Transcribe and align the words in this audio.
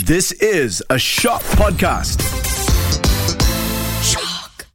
This 0.00 0.32
is 0.32 0.82
a 0.88 0.98
Shock 0.98 1.42
Podcast. 1.42 2.18
Shock. 4.02 4.66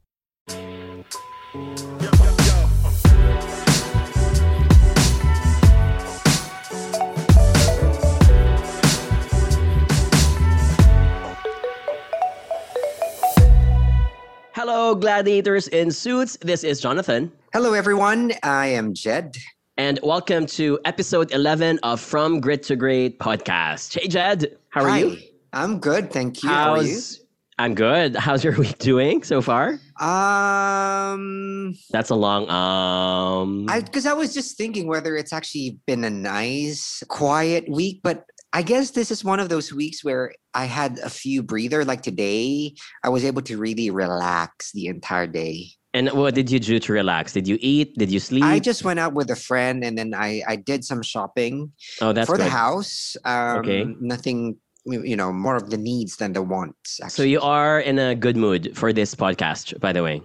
Hello, 14.54 14.94
gladiators 14.94 15.68
in 15.70 15.90
suits. 15.90 16.38
This 16.42 16.64
is 16.64 16.80
Jonathan. 16.80 17.32
Hello, 17.54 17.74
everyone. 17.74 18.34
I 18.44 18.68
am 18.68 18.94
Jed. 18.94 19.36
And 19.80 20.00
welcome 20.02 20.48
to 20.48 20.80
episode 20.86 21.32
11 21.32 21.80
of 21.84 22.02
From 22.02 22.40
Grit 22.40 22.64
to 22.64 22.76
Great 22.76 23.20
podcast. 23.20 24.00
Hey, 24.00 24.08
Jed, 24.08 24.58
how 24.78 24.86
are 24.86 24.90
Hi. 24.90 25.00
you? 25.00 25.18
I'm 25.54 25.80
good, 25.80 26.12
thank 26.12 26.44
you. 26.44 26.50
How 26.50 26.74
are 26.74 26.84
you? 26.84 26.94
How's 26.94 27.20
I'm 27.60 27.74
good. 27.74 28.16
How's 28.26 28.44
your 28.44 28.54
week 28.56 28.78
doing 28.78 29.24
so 29.24 29.42
far? 29.42 29.80
Um, 30.00 31.74
That's 31.90 32.12
a 32.12 32.16
long 32.16 32.48
um. 32.50 33.66
I 33.68 33.82
because 33.82 34.06
I 34.06 34.14
was 34.14 34.34
just 34.34 34.58
thinking 34.58 34.88
whether 34.88 35.16
it's 35.16 35.34
actually 35.34 35.80
been 35.88 36.04
a 36.04 36.10
nice, 36.12 37.02
quiet 37.10 37.68
week, 37.68 38.02
but 38.04 38.26
I 38.54 38.62
guess 38.62 38.92
this 38.92 39.10
is 39.10 39.24
one 39.24 39.40
of 39.40 39.50
those 39.50 39.74
weeks 39.74 40.04
where 40.04 40.34
I 40.54 40.66
had 40.66 41.00
a 41.00 41.10
few 41.10 41.42
breather. 41.42 41.84
Like 41.84 42.04
today, 42.04 42.76
I 43.04 43.10
was 43.10 43.26
able 43.26 43.42
to 43.44 43.58
really 43.58 43.90
relax 43.90 44.72
the 44.74 44.86
entire 44.88 45.28
day. 45.28 45.72
and 45.94 46.10
what 46.12 46.36
did 46.36 46.52
you 46.52 46.60
do 46.60 46.78
to 46.78 46.94
relax? 46.94 47.34
Did 47.34 47.48
you 47.48 47.58
eat? 47.60 47.98
Did 47.98 48.12
you 48.12 48.20
sleep? 48.20 48.44
I 48.44 48.60
just 48.60 48.84
went 48.84 49.00
out 49.00 49.14
with 49.14 49.32
a 49.32 49.36
friend, 49.36 49.84
and 49.84 49.98
then 49.98 50.14
I 50.14 50.44
I 50.48 50.56
did 50.58 50.86
some 50.86 51.02
shopping 51.02 51.72
oh, 52.02 52.14
that's 52.14 52.28
for 52.30 52.38
good. 52.38 52.46
the 52.46 52.52
house. 52.52 53.18
Um, 53.26 53.58
Okay. 53.66 53.82
Nothing, 54.00 54.58
you 54.88 55.16
know, 55.16 55.32
more 55.34 55.56
of 55.56 55.70
the 55.70 55.78
needs 55.78 56.18
than 56.18 56.34
the 56.34 56.42
wants. 56.42 57.00
So 57.10 57.24
you 57.24 57.42
are 57.42 57.80
in 57.80 58.00
a 58.00 58.16
good 58.16 58.38
mood 58.38 58.76
for 58.76 58.94
this 58.94 59.14
podcast, 59.16 59.80
by 59.80 59.94
the 59.94 60.04
way. 60.04 60.22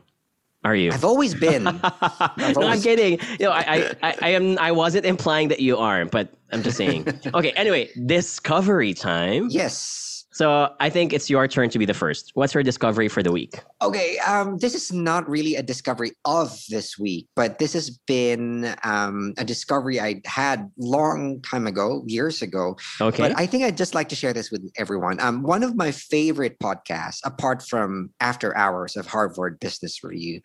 Are 0.64 0.77
you? 0.77 0.92
I've 0.92 1.05
always 1.05 1.34
been. 1.34 1.64
no, 1.64 1.81
I'm 1.83 2.56
always- 2.56 2.84
kidding. 2.84 3.19
You 3.41 3.47
know, 3.47 3.50
I, 3.50 3.61
I, 3.67 3.95
I, 4.03 4.17
I 4.22 4.28
am. 4.31 4.56
I 4.61 4.70
wasn't 4.70 5.05
implying 5.06 5.48
that 5.48 5.59
you 5.59 5.77
aren't, 5.77 6.12
but 6.12 6.28
I'm 6.53 6.62
just 6.62 6.77
saying. 6.77 7.09
okay. 7.34 7.50
Anyway, 7.53 7.91
discovery 8.06 8.95
time. 8.95 9.48
yes. 9.50 10.12
So 10.33 10.72
I 10.80 10.88
think 10.88 11.12
it's 11.12 11.28
your 11.28 11.47
turn 11.47 11.69
to 11.70 11.78
be 11.78 11.84
the 11.84 11.94
first. 11.94 12.33
What's 12.34 12.55
your 12.55 12.62
discovery 12.62 13.08
for 13.08 13.22
the 13.22 13.30
week? 13.30 13.61
Okay, 13.83 14.19
um, 14.19 14.56
this 14.58 14.75
is 14.75 14.91
not 14.92 15.28
really 15.28 15.56
a 15.56 15.62
discovery 15.62 16.12
of 16.25 16.58
this 16.70 16.98
week, 16.98 17.28
but 17.36 17.58
this 17.58 17.75
has 17.75 17.91
been 17.91 18.75
um, 18.83 19.34
a 19.36 19.44
discovery 19.44 20.00
I 20.00 20.22
had 20.25 20.70
long 20.78 21.42
time 21.42 21.66
ago, 21.66 22.03
years 22.06 22.41
ago. 22.41 22.77
Okay. 23.00 23.19
But 23.19 23.38
I 23.38 23.44
think 23.44 23.64
I'd 23.64 23.77
just 23.77 23.94
like 23.94 24.08
to 24.08 24.16
share 24.16 24.33
this 24.33 24.50
with 24.50 24.62
everyone. 24.78 25.20
Um, 25.20 25.42
one 25.42 25.62
of 25.62 25.77
my 25.77 25.91
favorite 25.91 26.58
podcasts, 26.58 27.20
apart 27.25 27.62
from 27.62 28.10
After 28.20 28.56
Hours 28.56 28.97
of 28.97 29.06
Harvard 29.06 29.60
Business 29.60 30.03
Review, 30.03 30.41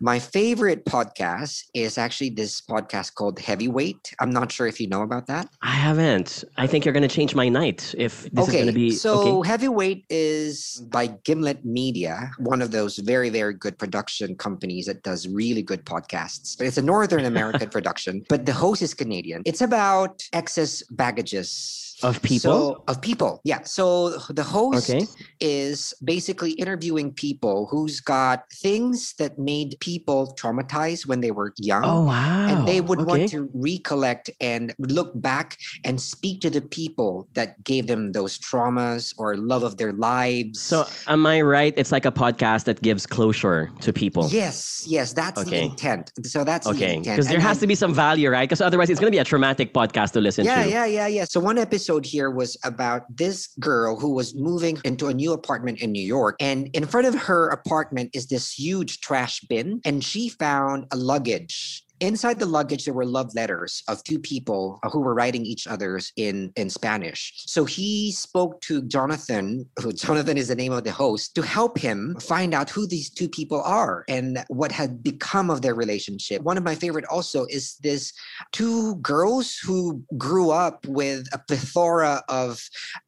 my 0.00 0.20
favorite 0.20 0.84
podcast 0.84 1.64
is 1.74 1.98
actually 1.98 2.30
this 2.30 2.60
podcast 2.60 3.14
called 3.14 3.40
Heavyweight. 3.40 4.14
I'm 4.20 4.30
not 4.30 4.52
sure 4.52 4.68
if 4.68 4.80
you 4.80 4.88
know 4.88 5.02
about 5.02 5.26
that. 5.26 5.48
I 5.60 5.72
haven't. 5.72 6.44
I 6.56 6.68
think 6.68 6.84
you're 6.84 6.94
gonna 6.94 7.08
change 7.08 7.34
my 7.34 7.48
night 7.48 7.94
if 7.98 8.22
this 8.30 8.48
okay, 8.48 8.58
is 8.58 8.64
gonna 8.64 8.72
be 8.72 8.92
so 8.92 9.23
okay. 9.26 9.48
Heavyweight 9.48 10.06
is 10.10 10.82
by 10.90 11.06
Gimlet 11.24 11.64
Media, 11.64 12.30
one 12.38 12.62
of 12.62 12.70
those 12.70 12.98
very, 12.98 13.30
very 13.30 13.54
good 13.54 13.78
production 13.78 14.36
companies 14.36 14.86
that 14.86 15.02
does 15.02 15.28
really 15.28 15.62
good 15.62 15.84
podcasts. 15.84 16.56
But 16.56 16.66
it's 16.66 16.78
a 16.78 16.82
Northern 16.82 17.24
American 17.24 17.68
production, 17.76 18.24
but 18.28 18.46
the 18.46 18.52
host 18.52 18.82
is 18.82 18.94
Canadian. 18.94 19.42
It's 19.44 19.60
about 19.60 20.22
excess 20.32 20.82
baggages. 20.90 21.93
Of 22.02 22.20
people? 22.22 22.40
So, 22.74 22.84
of 22.88 23.00
people, 23.00 23.40
yeah. 23.44 23.62
So 23.64 24.18
the 24.30 24.42
host 24.42 24.90
Okay. 24.90 25.06
is 25.40 25.94
basically 26.02 26.52
interviewing 26.52 27.12
people 27.12 27.68
who's 27.70 28.00
got 28.00 28.50
things 28.52 29.14
that 29.18 29.38
made 29.38 29.76
people 29.80 30.34
traumatized 30.38 31.06
when 31.06 31.20
they 31.20 31.30
were 31.30 31.52
young 31.58 31.84
Oh 31.84 32.04
wow. 32.04 32.46
and 32.48 32.66
they 32.66 32.80
would 32.80 33.00
okay. 33.00 33.06
want 33.20 33.30
to 33.30 33.48
recollect 33.54 34.30
and 34.40 34.74
look 34.78 35.12
back 35.20 35.56
and 35.84 36.00
speak 36.00 36.40
to 36.40 36.50
the 36.50 36.60
people 36.60 37.28
that 37.34 37.62
gave 37.64 37.86
them 37.86 38.12
those 38.12 38.38
traumas 38.38 39.14
or 39.16 39.36
love 39.36 39.62
of 39.62 39.76
their 39.76 39.92
lives. 39.92 40.60
So 40.60 40.86
am 41.06 41.24
I 41.26 41.40
right? 41.42 41.72
It's 41.76 41.92
like 41.92 42.04
a 42.06 42.12
podcast 42.12 42.64
that 42.64 42.82
gives 42.82 43.06
closure 43.06 43.70
to 43.82 43.92
people. 43.92 44.28
yes, 44.30 44.82
yes, 44.86 45.12
that's 45.12 45.44
the 45.44 45.62
intent. 45.62 46.10
So 46.24 46.42
that's 46.44 46.66
Okay. 46.66 46.94
intent. 46.96 47.16
Because 47.16 47.26
there 47.28 47.36
And 47.36 47.42
has 47.42 47.58
I- 47.58 47.60
to 47.60 47.66
be 47.66 47.74
some 47.76 47.94
value, 47.94 48.30
right? 48.30 48.48
Because 48.48 48.60
otherwise, 48.60 48.90
it's 48.90 48.98
gonna 49.00 49.10
be 49.12 49.18
a 49.18 49.24
traumatic 49.24 49.72
podcast 49.74 50.12
to 50.12 50.20
listen 50.20 50.44
yeah, 50.44 50.64
to. 50.64 50.70
yeah, 50.70 50.86
yeah, 50.86 51.06
yeah. 51.06 51.24
So 51.24 51.38
one 51.40 51.58
episode 51.58 51.83
here 52.04 52.30
was 52.30 52.56
about 52.64 53.04
this 53.14 53.48
girl 53.60 53.98
who 53.98 54.14
was 54.14 54.34
moving 54.34 54.78
into 54.84 55.08
a 55.08 55.14
new 55.14 55.32
apartment 55.32 55.80
in 55.80 55.92
New 55.92 56.02
York, 56.02 56.36
and 56.40 56.68
in 56.72 56.86
front 56.86 57.06
of 57.06 57.14
her 57.14 57.48
apartment 57.48 58.10
is 58.14 58.26
this 58.26 58.52
huge 58.52 59.00
trash 59.00 59.40
bin, 59.48 59.80
and 59.84 60.02
she 60.02 60.28
found 60.28 60.86
a 60.90 60.96
luggage. 60.96 61.83
Inside 62.00 62.40
the 62.40 62.46
luggage, 62.46 62.84
there 62.84 62.94
were 62.94 63.06
love 63.06 63.34
letters 63.34 63.82
of 63.86 64.02
two 64.02 64.18
people 64.18 64.80
uh, 64.82 64.90
who 64.90 65.00
were 65.00 65.14
writing 65.14 65.46
each 65.46 65.66
other's 65.68 66.12
in 66.16 66.52
in 66.56 66.68
Spanish. 66.68 67.32
So 67.46 67.64
he 67.64 68.10
spoke 68.10 68.60
to 68.62 68.82
Jonathan, 68.82 69.66
who 69.80 69.92
Jonathan 70.04 70.36
is 70.36 70.48
the 70.48 70.56
name 70.56 70.72
of 70.72 70.82
the 70.82 70.90
host, 70.90 71.34
to 71.36 71.42
help 71.42 71.78
him 71.78 72.16
find 72.20 72.52
out 72.52 72.68
who 72.68 72.86
these 72.86 73.10
two 73.10 73.28
people 73.28 73.62
are 73.62 74.04
and 74.08 74.44
what 74.48 74.72
had 74.72 75.02
become 75.02 75.50
of 75.50 75.62
their 75.62 75.74
relationship. 75.74 76.42
One 76.42 76.58
of 76.58 76.64
my 76.64 76.74
favorite 76.74 77.04
also 77.06 77.46
is 77.46 77.76
this 77.82 78.12
two 78.50 78.96
girls 78.96 79.56
who 79.56 80.02
grew 80.18 80.50
up 80.50 80.86
with 80.88 81.26
a 81.32 81.38
plethora 81.38 82.22
of 82.28 82.60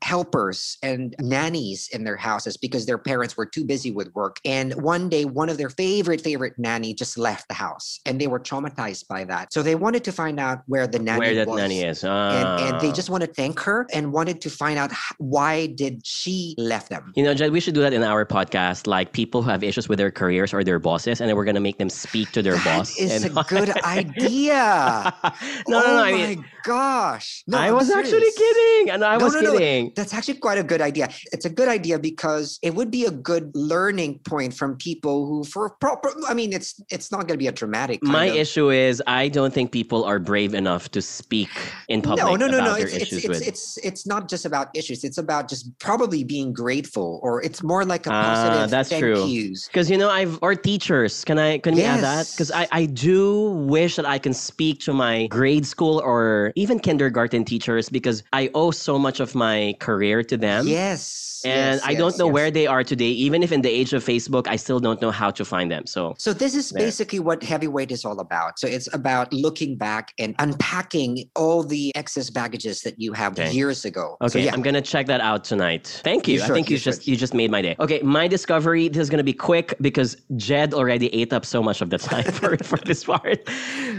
helpers 0.03 0.79
and 0.83 1.15
nannies 1.21 1.89
in 1.93 2.05
their 2.05 2.17
houses 2.17 2.57
because 2.57 2.87
their 2.87 2.99
parents 2.99 3.37
were 3.37 3.47
too 3.47 3.65
busy 3.65 3.91
with 3.91 4.15
work. 4.15 4.37
And 4.45 4.75
one 4.83 5.09
day, 5.09 5.25
one 5.25 5.49
of 5.49 5.59
their 5.59 5.71
favorite, 5.71 6.21
favorite 6.21 6.55
nanny 6.57 6.95
just 6.95 7.19
left 7.19 7.49
the 7.49 7.55
house 7.55 7.99
and 8.07 8.21
they 8.21 8.29
were 8.29 8.39
traumatized 8.39 8.76
by 8.77 9.25
that. 9.25 9.53
So 9.53 9.63
they 9.63 9.75
wanted 9.75 10.05
to 10.05 10.13
find 10.13 10.39
out 10.39 10.63
where 10.67 10.87
the 10.87 10.99
nanny 10.99 11.19
Where 11.19 11.35
that 11.35 11.49
was. 11.49 11.57
nanny 11.61 11.83
is. 11.83 12.05
And, 12.05 12.13
and 12.61 12.81
they 12.81 12.89
Ah. 12.91 12.93
just 12.93 13.11
want 13.11 13.23
to 13.25 13.27
thank 13.33 13.59
her 13.61 13.87
and 13.93 14.13
wanted 14.13 14.41
to 14.43 14.51
find 14.51 14.79
out 14.79 14.93
why 15.19 15.67
did 15.67 16.07
she 16.07 16.55
left 16.59 16.91
them. 16.91 17.13
You 17.17 17.25
know, 17.25 17.35
Jed, 17.35 17.53
we 17.53 17.61
should 17.61 17.75
do 17.75 17.81
that 17.81 17.93
in 17.93 18.03
our 18.03 18.25
podcast. 18.25 18.87
Like 18.87 19.13
people 19.13 19.43
who 19.43 19.51
have 19.51 19.63
issues 19.65 19.89
with 19.89 19.99
their 19.99 20.11
careers 20.11 20.53
or 20.55 20.63
their 20.65 20.79
bosses, 20.79 21.21
and 21.21 21.29
then 21.29 21.37
we're 21.37 21.45
gonna 21.45 21.61
make 21.61 21.79
them 21.79 21.91
speak 21.91 22.33
to 22.33 22.43
their 22.43 22.55
That 22.57 22.79
boss. 22.79 22.99
is 22.99 23.25
and 23.25 23.37
a 23.37 23.43
good 23.49 23.71
idea. 23.85 25.15
no, 25.69 25.81
no, 25.81 25.85
oh 25.85 25.87
no. 25.87 25.95
my 25.97 26.09
I 26.09 26.13
mean, 26.13 26.45
gosh. 26.65 27.43
No, 27.47 27.59
I 27.59 27.69
I'm 27.69 27.75
was 27.75 27.91
actually 27.91 28.31
kidding, 28.37 28.91
and 28.91 29.05
I 29.05 29.17
No, 29.17 29.25
was 29.25 29.35
no, 29.35 29.41
no. 29.41 29.53
kidding. 29.53 29.93
That's 29.97 30.13
actually 30.15 30.35
quite 30.39 30.59
a 30.59 30.65
good 30.65 30.81
idea. 30.81 31.09
It's 31.33 31.45
a 31.45 31.51
good 31.51 31.69
idea 31.69 31.99
because 31.99 32.59
it 32.63 32.75
would 32.75 32.91
be 32.91 33.05
a 33.05 33.11
good 33.11 33.51
learning 33.55 34.21
point 34.27 34.55
from 34.55 34.77
people 34.77 35.27
who, 35.27 35.45
for 35.45 35.71
proper, 35.71 36.11
I 36.29 36.35
mean, 36.35 36.53
it's 36.53 36.81
it's 36.91 37.11
not 37.13 37.21
going 37.27 37.39
to 37.39 37.43
be 37.43 37.47
a 37.49 37.53
dramatic. 37.53 38.01
kind 38.03 38.13
My 38.13 38.27
of- 38.27 38.37
issue 38.37 38.66
is 38.71 39.03
I 39.07 39.29
don't 39.29 39.53
think 39.53 39.73
people 39.73 40.05
are 40.05 40.19
brave 40.19 40.55
enough 40.55 40.91
to 40.93 41.03
speak 41.03 41.49
in 41.89 42.03
public 42.03 42.27
no, 42.27 42.35
no, 42.35 42.47
no, 42.49 42.65
no. 42.65 42.75
It's, 42.75 42.93
it's, 42.95 43.13
it's, 43.13 43.41
it's 43.41 43.79
it's 43.79 44.07
not 44.07 44.29
just 44.29 44.45
about 44.45 44.69
issues. 44.75 45.05
It's 45.05 45.19
about 45.19 45.49
just 45.49 45.77
probably 45.79 46.25
being 46.25 46.53
grateful, 46.53 47.21
or 47.23 47.43
it's 47.43 47.63
more 47.63 47.85
like 47.85 48.07
a 48.07 48.13
Ah, 48.13 48.23
positive. 48.23 48.71
that's 48.71 48.89
thank 48.91 49.01
true. 49.01 49.27
yous. 49.27 49.67
Because 49.67 49.91
you 49.91 49.99
know, 49.99 50.11
I've 50.11 50.39
or 50.43 50.55
teachers. 50.55 51.25
Can 51.25 51.39
I 51.39 51.59
can 51.59 51.75
we 51.75 51.83
add 51.83 52.03
that? 52.03 52.29
Because 52.33 52.51
I 52.51 52.67
I 52.73 52.87
do 52.87 53.51
wish 53.67 53.97
that 53.97 54.07
I 54.07 54.19
can 54.19 54.33
speak 54.33 54.81
to 54.81 54.93
my 54.93 55.27
grade 55.29 55.67
school 55.67 56.01
or 56.05 56.53
even 56.57 56.79
kindergarten 56.79 57.45
teachers 57.45 57.89
because 57.89 58.23
I 58.33 58.51
owe 58.55 58.71
so 58.71 58.99
much 58.99 59.21
of 59.21 59.35
my 59.35 59.75
career 59.81 60.23
to 60.25 60.37
them. 60.37 60.67
Yes, 60.67 61.36
And 61.45 61.77
yes, 61.77 61.83
I 61.85 61.95
don't 61.95 62.13
yes, 62.13 62.19
know 62.19 62.27
yes. 62.27 62.35
where 62.35 62.51
they 62.51 62.67
are 62.67 62.85
today. 62.85 63.11
Even 63.27 63.43
if 63.43 63.53
in 63.53 63.63
the 63.63 63.71
age 63.71 63.93
of 63.93 64.05
Facebook, 64.05 64.47
I 64.49 64.57
still 64.57 64.81
don't 64.81 65.01
know 65.01 65.11
how 65.11 65.31
to 65.31 65.45
find 65.45 65.71
them. 65.71 65.87
So 65.87 66.15
So 66.19 66.33
this 66.33 66.55
is 66.55 66.73
basically 66.73 67.19
what 67.19 67.43
heavyweight 67.43 67.91
is 67.91 68.05
all 68.05 68.21
about. 68.21 68.59
So 68.59 68.67
it's 68.67 68.93
about 68.95 69.33
looking 69.33 69.77
back 69.77 70.13
and 70.19 70.35
unpacking 70.39 71.29
all 71.35 71.63
the 71.63 71.93
excess 71.97 72.31
baggages 72.31 72.83
that 72.83 73.01
you 73.01 73.13
have 73.13 73.33
Okay. 73.39 73.53
years 73.53 73.85
ago. 73.85 74.17
Okay, 74.23 74.31
so, 74.33 74.39
yeah. 74.39 74.53
I'm 74.55 74.63
gonna 74.63 74.81
check 74.81 75.07
that 75.07 75.21
out 75.21 75.45
tonight. 75.45 76.01
Thank 76.05 76.27
you. 76.29 76.37
You 76.37 76.43
I 76.43 76.47
should, 76.47 76.55
think 76.55 76.71
you, 76.71 76.77
you 76.77 76.81
just 76.81 77.07
you 77.07 77.17
just 77.17 77.35
made 77.35 77.51
my 77.51 77.61
day. 77.61 77.77
Okay, 77.81 78.01
my 78.03 78.27
discovery. 78.29 78.89
This 78.89 79.03
is 79.03 79.11
gonna 79.11 79.25
be 79.25 79.35
quick 79.35 79.75
because 79.81 80.17
Jed 80.37 80.73
already 80.73 81.09
ate 81.15 81.33
up 81.33 81.45
so 81.45 81.63
much 81.63 81.83
of 81.83 81.91
the 81.91 81.99
time 81.99 82.25
for 82.25 82.57
for 82.71 82.79
this 82.79 83.05
part. 83.05 83.41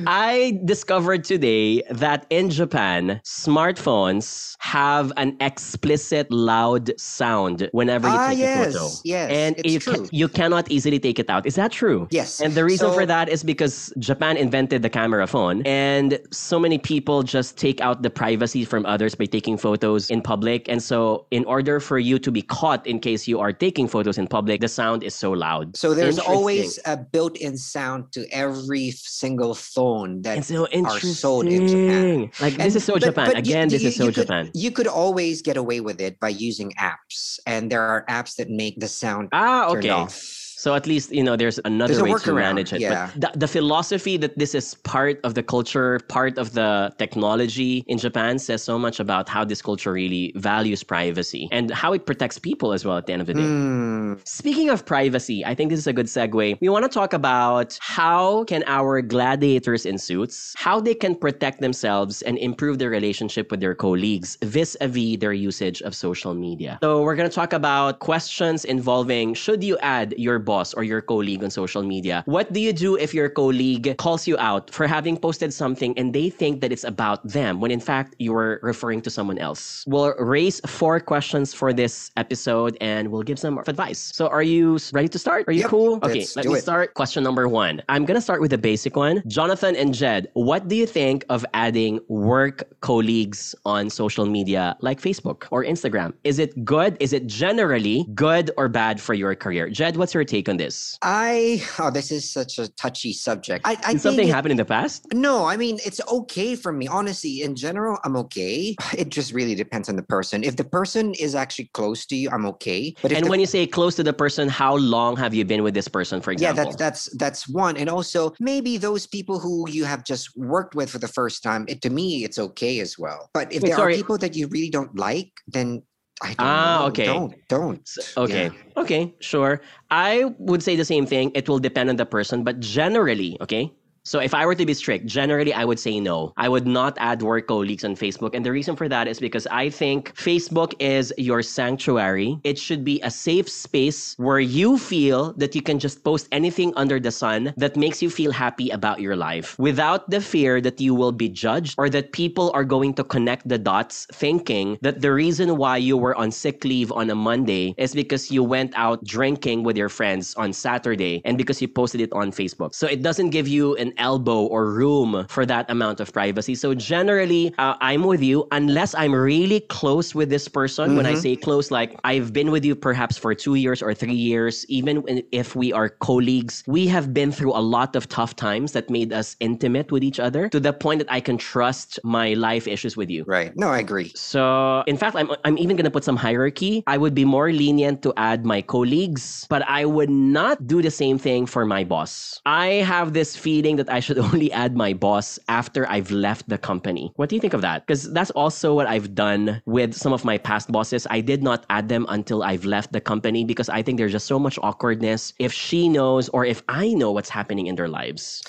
I 0.07 0.59
discovered 0.65 1.23
today 1.23 1.83
that 1.91 2.25
in 2.29 2.49
Japan, 2.49 3.21
smartphones 3.23 4.55
have 4.59 5.11
an 5.17 5.37
explicit 5.39 6.31
loud 6.31 6.99
sound 6.99 7.26
whenever 7.71 8.07
you 8.07 8.13
Ah, 8.15 8.29
take 8.29 8.37
yes, 8.39 8.75
a 8.75 8.79
photo. 8.79 8.85
yes, 9.03 9.31
and 9.31 9.55
it's 9.59 9.73
you 9.73 9.79
true. 9.79 10.07
you 10.11 10.27
cannot 10.27 10.69
easily 10.71 10.99
take 10.99 11.19
it 11.19 11.29
out. 11.29 11.45
Is 11.45 11.55
that 11.55 11.71
true? 11.71 12.07
Yes. 12.11 12.39
And 12.41 12.53
the 12.53 12.63
reason 12.63 12.93
for 12.93 13.05
that 13.05 13.29
is 13.29 13.43
because 13.43 13.91
Japan 13.99 14.37
invented 14.37 14.81
the 14.81 14.89
camera 14.89 15.27
phone, 15.27 15.61
and 15.65 16.19
so 16.31 16.59
many 16.59 16.77
people 16.77 17.23
just 17.23 17.57
take 17.57 17.79
out 17.81 18.01
the 18.01 18.09
privacy 18.09 18.63
from 18.65 18.85
others 18.85 19.15
by 19.15 19.25
taking 19.25 19.57
photos 19.57 20.09
in 20.09 20.21
public. 20.21 20.67
And 20.69 20.81
so, 20.81 21.25
in 21.31 21.43
order 21.45 21.79
for 21.79 21.99
you 21.99 22.19
to 22.19 22.31
be 22.31 22.41
caught 22.41 22.85
in 22.87 22.99
case 22.99 23.27
you 23.27 23.39
are 23.39 23.53
taking 23.53 23.87
photos 23.87 24.17
in 24.17 24.27
public, 24.27 24.61
the 24.61 24.67
sound 24.81 25.03
is 25.03 25.13
so 25.15 25.31
loud. 25.31 25.75
So 25.75 25.93
there's 25.93 26.19
always 26.19 26.79
a 26.85 26.95
built-in 26.97 27.57
sound 27.57 28.11
to 28.15 28.21
every 28.31 28.91
single 28.91 29.53
phone 29.53 30.21
that 30.23 30.45
so 30.45 30.67
are 30.85 30.99
sold 30.99 31.45
in 31.47 31.67
Japan. 31.67 32.31
Like 32.41 32.55
this 32.57 32.75
is 32.75 32.83
so 32.83 32.93
but- 32.93 33.03
Japan. 33.09 33.25
but 33.33 33.35
you- 33.35 33.53
Again, 33.53 33.67
this 33.69 33.81
you- 33.83 33.89
is 33.89 33.95
so 33.95 34.05
you 34.05 34.11
could- 34.11 34.27
Japan. 34.27 34.43
You 34.53 34.71
could 34.77 34.87
always 34.87 35.41
get 35.41 35.57
away 35.57 35.79
with 35.87 35.99
it 36.07 36.13
by 36.19 36.29
using 36.49 36.69
apps, 36.91 37.16
and 37.45 37.71
there 37.71 37.81
are 37.81 38.05
apps 38.09 38.35
that 38.37 38.49
make 38.49 38.79
the 38.79 38.87
sound 38.87 39.29
Ah, 39.31 39.69
okay. 39.69 39.89
off. 39.89 40.46
So 40.57 40.73
at 40.73 40.87
least 40.87 41.11
you 41.11 41.23
know 41.23 41.35
there's 41.35 41.59
another 41.65 41.93
There's 41.93 42.01
way 42.01 42.17
to 42.17 42.33
manage 42.33 42.73
it. 42.73 42.81
yeah. 42.81 43.11
But 43.15 43.33
the, 43.33 43.39
the 43.45 43.47
philosophy 43.47 44.17
that 44.17 44.39
this 44.39 44.55
is 44.55 44.73
part 44.73 45.19
of 45.23 45.35
the 45.35 45.43
culture, 45.43 45.99
part 46.07 46.39
of 46.39 46.53
the 46.53 46.91
technology 46.97 47.85
in 47.85 47.99
Japan 47.99 48.39
says 48.39 48.63
so 48.63 48.79
much 48.79 48.99
about 48.99 49.29
how 49.29 49.45
this 49.45 49.61
culture 49.61 49.93
really 49.93 50.33
values 50.35 50.81
privacy 50.81 51.47
and 51.51 51.69
how 51.69 51.93
it 51.93 52.07
protects 52.07 52.39
people 52.39 52.73
as 52.73 52.83
well 52.85 52.97
at 52.97 53.05
the 53.05 53.13
end 53.13 53.21
of 53.21 53.27
the 53.27 53.35
day. 53.35 53.41
Hmm. 53.41 54.13
Speaking 54.23 54.69
of 54.69 54.83
privacy, 54.83 55.45
I 55.45 55.53
think 55.53 55.69
this 55.69 55.77
is 55.77 55.85
a 55.85 55.93
good 55.93 56.07
segue. 56.07 56.57
We 56.59 56.69
want 56.69 56.83
to 56.85 56.89
talk 56.89 57.13
about 57.13 57.77
how 57.79 58.43
can 58.45 58.63
our 58.65 59.03
gladiators 59.03 59.85
in 59.85 59.99
suits, 59.99 60.55
how 60.57 60.79
they 60.79 60.95
can 60.95 61.13
protect 61.13 61.61
themselves 61.61 62.23
and 62.23 62.35
improve 62.39 62.79
their 62.79 62.89
relationship 62.89 63.51
with 63.51 63.59
their 63.59 63.75
colleagues 63.75 64.39
vis-a-vis 64.41 65.17
their 65.19 65.33
usage 65.33 65.83
of 65.83 65.93
social 65.93 66.33
media. 66.33 66.79
So 66.81 67.03
we're 67.03 67.15
going 67.15 67.29
to 67.29 67.35
talk 67.35 67.53
about 67.53 67.99
questions 67.99 68.65
involving 68.65 69.35
should 69.35 69.63
you 69.63 69.77
add 69.83 70.15
your 70.17 70.46
boss 70.47 70.73
or 70.77 70.83
your 70.91 71.01
colleague 71.11 71.43
on 71.45 71.51
social 71.61 71.83
media? 71.83 72.23
What 72.25 72.47
do 72.55 72.59
you 72.67 72.73
do 72.87 72.89
if 73.05 73.09
your 73.19 73.29
colleague 73.41 73.85
calls 73.97 74.23
you 74.29 74.35
out 74.49 74.63
for 74.77 74.85
having 74.87 75.15
posted 75.27 75.51
something 75.53 75.91
and 75.99 76.07
they 76.17 76.27
think 76.41 76.53
that 76.61 76.71
it's 76.75 76.85
about 76.93 77.19
them 77.27 77.53
when 77.61 77.71
in 77.77 77.83
fact 77.91 78.15
you 78.25 78.31
were 78.37 78.53
referring 78.71 79.01
to 79.07 79.09
someone 79.17 79.37
else? 79.47 79.83
We'll 79.91 80.13
raise 80.37 80.57
four 80.79 80.95
questions 81.13 81.47
for 81.59 81.69
this 81.81 82.11
episode 82.23 82.73
and 82.81 83.03
we'll 83.11 83.27
give 83.29 83.39
some 83.45 83.55
advice. 83.73 83.99
So 84.19 84.23
are 84.37 84.43
you 84.53 84.77
ready 84.93 85.09
to 85.15 85.19
start? 85.25 85.41
Are 85.49 85.55
you 85.57 85.65
Yep, 85.65 85.69
cool? 85.75 85.91
Okay, 86.07 86.19
let's 86.23 86.35
let 86.37 86.45
me 86.45 86.53
it. 86.59 86.61
start. 86.69 86.93
Question 87.01 87.21
number 87.23 87.45
one. 87.49 87.81
I'm 87.89 88.05
going 88.07 88.19
to 88.21 88.21
start 88.29 88.39
with 88.43 88.51
the 88.55 88.61
basic 88.71 88.93
one. 88.95 89.15
Jonathan 89.27 89.73
and 89.75 89.89
Jed, 90.01 90.29
what 90.33 90.61
do 90.69 90.75
you 90.81 90.85
think 90.85 91.25
of 91.35 91.41
adding 91.65 91.99
work 92.07 92.57
colleagues 92.81 93.55
on 93.65 93.89
social 93.89 94.25
media 94.37 94.77
like 94.87 95.01
Facebook 95.01 95.39
or 95.49 95.63
Instagram? 95.73 96.13
Is 96.23 96.37
it 96.37 96.51
good? 96.63 96.95
Is 96.99 97.11
it 97.17 97.25
generally 97.25 98.05
good 98.13 98.51
or 98.57 98.69
bad 98.69 99.01
for 99.01 99.13
your 99.15 99.33
career? 99.35 99.65
Jed, 99.79 99.97
what's 99.97 100.13
your 100.13 100.23
take 100.23 100.36
on 100.45 100.57
this? 100.57 100.97
I 101.01 101.63
oh, 101.79 101.89
this 101.89 102.11
is 102.11 102.29
such 102.29 102.59
a 102.59 102.67
touchy 102.77 103.13
subject. 103.13 103.65
I, 103.65 103.71
I 103.83 103.93
Did 103.93 104.01
something 104.01 104.17
think 104.17 104.29
it- 104.29 104.33
happen 104.33 104.51
in 104.51 104.57
the 104.57 104.65
past? 104.65 105.07
No, 105.13 105.45
I 105.45 105.57
mean 105.57 105.79
it's 105.85 106.01
okay 106.07 106.55
for 106.55 106.71
me. 106.71 106.87
Honestly, 106.87 107.41
in 107.41 107.55
general, 107.55 107.97
I'm 108.05 108.15
okay. 108.25 108.75
It 108.97 109.09
just 109.09 109.33
really 109.33 109.55
depends 109.55 109.89
on 109.89 109.95
the 109.95 110.03
person. 110.03 110.43
If 110.43 110.55
the 110.55 110.63
person 110.63 111.13
is 111.15 111.33
actually 111.35 111.69
close 111.73 112.05
to 112.07 112.15
you, 112.15 112.29
I'm 112.29 112.45
okay. 112.53 112.93
But 113.01 113.11
And 113.11 113.25
the 113.25 113.29
when 113.29 113.39
you 113.39 113.45
say 113.45 113.65
close 113.67 113.95
to 113.95 114.03
the 114.03 114.13
person, 114.13 114.49
how 114.49 114.75
long 114.77 115.17
have 115.17 115.33
you 115.33 115.43
been 115.45 115.63
with 115.63 115.73
this 115.73 115.87
person, 115.87 116.21
for 116.21 116.31
yeah, 116.31 116.51
example? 116.51 116.63
that's 116.63 116.75
that's 116.75 117.17
that's 117.17 117.49
one. 117.49 117.77
And 117.77 117.89
also 117.89 118.33
maybe 118.39 118.77
those 118.77 119.07
people 119.07 119.39
who 119.39 119.69
you 119.69 119.85
have 119.85 120.03
just 120.03 120.35
worked 120.37 120.75
with 120.75 120.89
for 120.89 120.99
the 120.99 121.07
first 121.19 121.43
time, 121.43 121.65
it 121.67 121.81
to 121.81 121.89
me 121.89 122.23
it's 122.25 122.39
okay 122.39 122.79
as 122.79 122.97
well. 122.99 123.29
But 123.33 123.51
if 123.53 123.61
there 123.61 123.75
sorry. 123.75 123.93
are 123.93 123.97
people 123.97 124.17
that 124.19 124.35
you 124.35 124.47
really 124.47 124.69
don't 124.69 124.93
like, 124.97 125.31
then 125.47 125.83
I 126.21 126.33
don't 126.33 126.37
Ah, 126.39 126.79
know. 126.81 126.87
okay. 126.87 127.05
Don't 127.05 127.35
don't. 127.47 127.89
Okay. 128.17 128.45
Yeah. 128.49 128.81
Okay. 128.81 129.13
Sure. 129.19 129.61
I 129.91 130.25
would 130.39 130.63
say 130.63 130.75
the 130.75 130.85
same 130.85 131.05
thing. 131.05 131.31
It 131.35 131.47
will 131.47 131.59
depend 131.59 131.89
on 131.89 131.95
the 131.97 132.05
person, 132.05 132.43
but 132.43 132.59
generally, 132.59 133.37
okay. 133.41 133.71
So 134.07 134.19
if 134.19 134.33
I 134.33 134.45
were 134.45 134.55
to 134.55 134.65
be 134.65 134.73
strict, 134.73 135.05
generally 135.05 135.51
I 135.53 135.65
would 135.65 135.79
say 135.79 135.99
no. 135.99 136.31
I 136.37 136.47
would 136.47 136.65
not 136.65 136.95
add 136.97 137.21
work 137.21 137.47
colleagues 137.47 137.83
on 137.83 137.97
Facebook. 137.97 138.35
And 138.35 138.45
the 138.45 138.53
reason 138.53 138.77
for 138.77 138.87
that 138.87 139.05
is 139.05 139.19
because 139.19 139.45
I 139.47 139.69
think 139.69 140.15
Facebook 140.15 140.71
is 140.79 141.13
your 141.17 141.43
sanctuary. 141.43 142.39
It 142.45 142.57
should 142.57 142.85
be 142.85 143.01
a 143.01 143.11
safe 143.11 143.49
space 143.49 144.15
where 144.15 144.39
you 144.39 144.77
feel 144.77 145.33
that 145.33 145.55
you 145.55 145.61
can 145.61 145.77
just 145.77 146.05
post 146.05 146.29
anything 146.31 146.71
under 146.77 147.01
the 147.01 147.11
sun 147.11 147.53
that 147.57 147.75
makes 147.75 148.01
you 148.01 148.09
feel 148.09 148.31
happy 148.31 148.69
about 148.69 149.01
your 149.01 149.17
life 149.17 149.59
without 149.59 150.09
the 150.09 150.21
fear 150.21 150.61
that 150.61 150.79
you 150.79 150.95
will 150.95 151.11
be 151.11 151.27
judged 151.27 151.75
or 151.77 151.89
that 151.89 152.13
people 152.13 152.49
are 152.53 152.63
going 152.63 152.93
to 152.93 153.03
connect 153.03 153.49
the 153.49 153.57
dots 153.57 154.07
thinking 154.13 154.77
that 154.83 155.01
the 155.01 155.11
reason 155.11 155.57
why 155.57 155.75
you 155.75 155.97
were 155.97 156.15
on 156.15 156.31
sick 156.31 156.63
leave 156.63 156.93
on 156.93 157.09
a 157.09 157.15
Monday 157.15 157.75
is 157.77 157.93
because 157.93 158.31
you 158.31 158.41
went 158.41 158.71
out 158.75 159.03
drinking 159.03 159.63
with 159.63 159.75
your 159.75 159.89
friends 159.89 160.33
on 160.35 160.53
Saturday 160.53 161.21
and 161.25 161.37
because 161.37 161.61
you 161.61 161.67
posted 161.67 161.99
it 161.99 162.13
on 162.13 162.31
Facebook. 162.31 162.73
So 162.73 162.87
it 162.87 163.03
doesn't 163.03 163.31
give 163.31 163.49
you 163.49 163.75
an 163.75 163.96
elbow 163.97 164.45
or 164.45 164.71
room 164.71 165.25
for 165.29 165.45
that 165.45 165.69
amount 165.69 165.99
of 165.99 166.11
privacy. 166.13 166.55
So 166.55 166.73
generally, 166.73 167.53
uh, 167.57 167.75
I'm 167.81 168.03
with 168.03 168.21
you 168.21 168.47
unless 168.51 168.95
I'm 168.95 169.13
really 169.13 169.61
close 169.61 170.15
with 170.15 170.29
this 170.29 170.47
person. 170.47 170.95
When 170.95 171.05
I 171.05 171.13
Mhm. 171.13 171.21
say 171.21 171.35
close, 171.35 171.71
like 171.71 171.97
I've 172.03 172.33
been 172.33 172.51
with 172.51 172.63
you 172.65 172.75
perhaps 172.75 173.17
for 173.17 173.33
two 173.33 173.55
years 173.55 173.81
or 173.81 173.93
three 173.93 174.13
years, 174.13 174.65
even 174.69 175.03
if 175.31 175.55
we 175.55 175.73
are 175.73 175.89
colleagues, 175.89 176.63
we 176.67 176.87
have 176.87 177.13
been 177.13 177.31
through 177.31 177.53
a 177.53 177.61
lot 177.61 177.95
of 177.95 178.07
tough 178.09 178.35
times 178.35 178.71
that 178.73 178.89
made 178.89 179.11
us 179.13 179.35
intimate 179.39 179.91
with 179.91 180.03
each 180.03 180.19
other 180.19 180.49
to 180.49 180.59
the 180.59 180.73
point 180.73 180.99
that 180.99 181.11
I 181.11 181.19
can 181.19 181.37
trust 181.37 181.99
my 182.03 182.33
life 182.33 182.67
issues 182.67 182.95
with 182.97 183.09
you. 183.09 183.23
Right. 183.27 183.51
No, 183.55 183.69
I 183.69 183.79
agree. 183.79 184.11
So, 184.15 184.83
in 184.87 184.97
fact, 184.97 185.15
I'm, 185.15 185.31
I'm 185.45 185.57
even 185.57 185.75
going 185.75 185.85
to 185.85 185.91
put 185.91 186.03
some 186.03 186.15
hierarchy. 186.17 186.83
I 186.87 186.97
would 186.97 187.13
be 187.13 187.25
more 187.25 187.51
lenient 187.51 188.01
to 188.03 188.13
add 188.17 188.45
my 188.45 188.61
colleagues, 188.61 189.45
but 189.49 189.61
I 189.67 189.85
would 189.85 190.09
not 190.09 190.67
do 190.67 190.81
the 190.81 190.91
same 190.91 191.17
thing 191.17 191.45
for 191.45 191.65
my 191.65 191.83
boss. 191.83 192.39
I 192.45 192.83
have 192.85 193.13
this 193.13 193.35
feeling 193.35 193.75
that 193.77 193.86
I 193.89 193.99
should 193.99 194.17
only 194.29 194.51
add 194.51 194.75
my 194.75 194.93
boss 194.93 195.39
after 195.47 195.87
I've 195.89 196.11
left 196.11 196.49
the 196.49 196.57
company. 196.57 197.11
What 197.15 197.29
do 197.29 197.35
you 197.35 197.41
think 197.41 197.53
of 197.53 197.61
that? 197.61 197.85
Because 197.85 198.11
that's 198.13 198.31
also 198.31 198.73
what 198.73 198.87
I've 198.87 199.15
done 199.15 199.61
with 199.65 199.93
some 199.93 200.13
of 200.13 200.25
my 200.25 200.37
past 200.37 200.71
bosses. 200.71 201.07
I 201.09 201.21
did 201.21 201.43
not 201.43 201.65
add 201.69 201.89
them 201.89 202.05
until 202.09 202.43
I've 202.43 202.65
left 202.65 202.91
the 202.93 203.01
company 203.01 203.45
because 203.45 203.69
I 203.69 203.81
think 203.81 203.97
there's 203.97 204.11
just 204.11 204.27
so 204.27 204.39
much 204.39 204.57
awkwardness 204.61 205.33
if 205.39 205.51
she 205.53 205.89
knows 205.89 206.29
or 206.29 206.45
if 206.45 206.61
I 206.67 206.93
know 206.93 207.11
what's 207.11 207.29
happening 207.29 207.67
in 207.67 207.75
their 207.75 207.87
lives. 207.87 208.41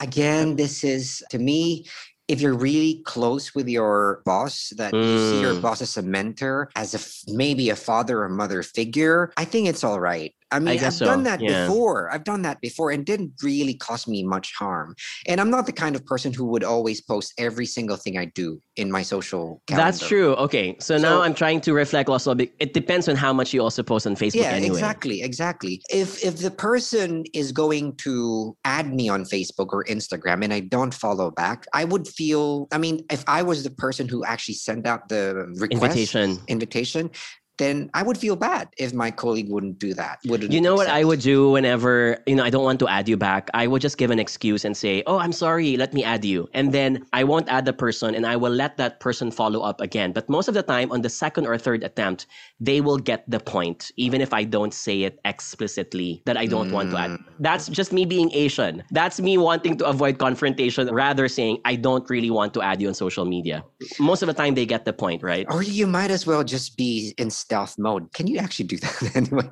Again, 0.00 0.56
this 0.56 0.84
is 0.84 1.22
to 1.30 1.38
me. 1.38 1.86
If 2.28 2.42
you're 2.42 2.54
really 2.54 3.00
close 3.06 3.54
with 3.54 3.68
your 3.70 4.20
boss, 4.26 4.68
that 4.76 4.92
you 5.02 5.16
see 5.16 5.38
your 5.38 5.54
Mm. 5.54 5.62
boss 5.62 5.80
as 5.80 5.96
a 5.96 6.02
mentor, 6.02 6.68
as 6.76 6.92
a 6.94 7.00
maybe 7.32 7.70
a 7.70 7.76
father 7.76 8.22
or 8.22 8.28
mother 8.28 8.62
figure, 8.62 9.32
I 9.38 9.46
think 9.46 9.66
it's 9.66 9.82
all 9.82 9.98
right. 9.98 10.34
I 10.50 10.58
mean, 10.58 10.78
guess 10.78 11.02
I've 11.02 11.08
done 11.08 11.22
that 11.24 11.40
yeah. 11.40 11.66
before. 11.66 12.12
I've 12.12 12.24
done 12.24 12.42
that 12.42 12.60
before 12.60 12.90
and 12.90 13.04
didn't 13.04 13.32
really 13.42 13.74
cause 13.74 14.08
me 14.08 14.22
much 14.24 14.54
harm. 14.54 14.94
And 15.26 15.40
I'm 15.40 15.50
not 15.50 15.66
the 15.66 15.72
kind 15.72 15.94
of 15.94 16.04
person 16.06 16.32
who 16.32 16.46
would 16.46 16.64
always 16.64 17.00
post 17.00 17.34
every 17.38 17.66
single 17.66 17.96
thing 17.96 18.16
I 18.18 18.26
do 18.26 18.60
in 18.76 18.90
my 18.90 19.02
social 19.02 19.62
calendar. 19.66 19.84
That's 19.84 20.06
true. 20.06 20.34
Okay. 20.34 20.76
So, 20.80 20.96
now 20.96 21.22
I'm 21.22 21.34
trying 21.34 21.60
to 21.62 21.72
reflect 21.72 22.08
also. 22.08 22.34
It 22.58 22.72
depends 22.72 23.08
on 23.08 23.16
how 23.16 23.32
much 23.32 23.52
you 23.52 23.62
also 23.62 23.82
post 23.82 24.06
on 24.06 24.16
Facebook 24.16 24.38
yeah 24.38 24.50
anyway. 24.50 24.76
exactly 24.76 25.22
exactly 25.22 25.82
if 25.90 26.22
if 26.24 26.38
the 26.38 26.50
person 26.50 27.24
is 27.34 27.52
going 27.52 27.94
to 27.96 28.56
add 28.64 28.92
me 28.92 29.08
on 29.08 29.24
facebook 29.24 29.68
or 29.72 29.84
instagram 29.84 30.42
and 30.44 30.52
i 30.52 30.60
don't 30.60 30.94
follow 30.94 31.30
back 31.30 31.66
i 31.72 31.84
would 31.84 32.06
feel 32.06 32.68
i 32.72 32.78
mean 32.78 33.04
if 33.10 33.22
i 33.26 33.42
was 33.42 33.62
the 33.62 33.70
person 33.70 34.08
who 34.08 34.24
actually 34.24 34.54
sent 34.54 34.86
out 34.86 35.08
the 35.08 35.46
request 35.56 35.82
Invitation. 35.82 36.38
invitation 36.48 37.10
then 37.58 37.90
I 37.94 38.02
would 38.02 38.16
feel 38.16 38.36
bad 38.36 38.68
if 38.78 38.94
my 38.94 39.10
colleague 39.10 39.50
wouldn't 39.50 39.78
do 39.78 39.94
that. 39.94 40.20
Wouldn't 40.26 40.52
You 40.52 40.60
know 40.60 40.74
what 40.74 40.88
I 40.88 41.04
would 41.04 41.20
do 41.20 41.50
whenever, 41.50 42.18
you 42.26 42.34
know, 42.34 42.44
I 42.44 42.50
don't 42.50 42.64
want 42.64 42.78
to 42.80 42.88
add 42.88 43.08
you 43.08 43.16
back. 43.16 43.50
I 43.54 43.66
would 43.66 43.82
just 43.82 43.98
give 43.98 44.10
an 44.10 44.18
excuse 44.18 44.64
and 44.64 44.76
say, 44.76 45.02
"Oh, 45.06 45.18
I'm 45.18 45.32
sorry, 45.32 45.76
let 45.76 45.92
me 45.92 46.02
add 46.04 46.24
you." 46.24 46.48
And 46.54 46.72
then 46.72 47.04
I 47.12 47.24
won't 47.24 47.48
add 47.48 47.64
the 47.64 47.72
person 47.72 48.14
and 48.14 48.26
I 48.26 48.36
will 48.36 48.52
let 48.52 48.76
that 48.78 49.00
person 49.00 49.30
follow 49.30 49.60
up 49.60 49.80
again. 49.80 50.12
But 50.12 50.28
most 50.28 50.48
of 50.48 50.54
the 50.54 50.62
time 50.62 50.90
on 50.92 51.02
the 51.02 51.10
second 51.10 51.46
or 51.46 51.58
third 51.58 51.82
attempt, 51.82 52.26
they 52.60 52.80
will 52.80 52.98
get 52.98 53.28
the 53.28 53.40
point 53.40 53.90
even 53.96 54.20
if 54.20 54.32
I 54.32 54.44
don't 54.44 54.72
say 54.72 55.02
it 55.02 55.20
explicitly 55.24 56.22
that 56.26 56.36
I 56.36 56.46
don't 56.46 56.70
want 56.72 56.90
to 56.92 56.96
add. 56.98 57.10
Mm. 57.10 57.24
That's 57.40 57.68
just 57.68 57.92
me 57.92 58.04
being 58.04 58.30
Asian. 58.32 58.82
That's 58.90 59.20
me 59.20 59.38
wanting 59.38 59.76
to 59.78 59.86
avoid 59.86 60.18
confrontation 60.18 60.88
rather 60.94 61.28
saying 61.28 61.60
I 61.64 61.76
don't 61.76 62.08
really 62.08 62.30
want 62.30 62.54
to 62.54 62.62
add 62.62 62.80
you 62.80 62.88
on 62.88 62.94
social 62.94 63.24
media. 63.24 63.64
Most 63.98 64.22
of 64.22 64.28
the 64.28 64.34
time 64.34 64.54
they 64.54 64.66
get 64.66 64.84
the 64.84 64.92
point, 64.92 65.22
right? 65.22 65.46
Or 65.50 65.62
you 65.62 65.86
might 65.86 66.10
as 66.10 66.26
well 66.26 66.44
just 66.44 66.76
be 66.76 67.14
in 67.18 67.30
stealth 67.48 67.78
mode. 67.78 68.12
Can 68.12 68.26
you 68.26 68.36
actually 68.38 68.66
do 68.66 68.76
that 68.84 69.16
anyway? 69.16 69.48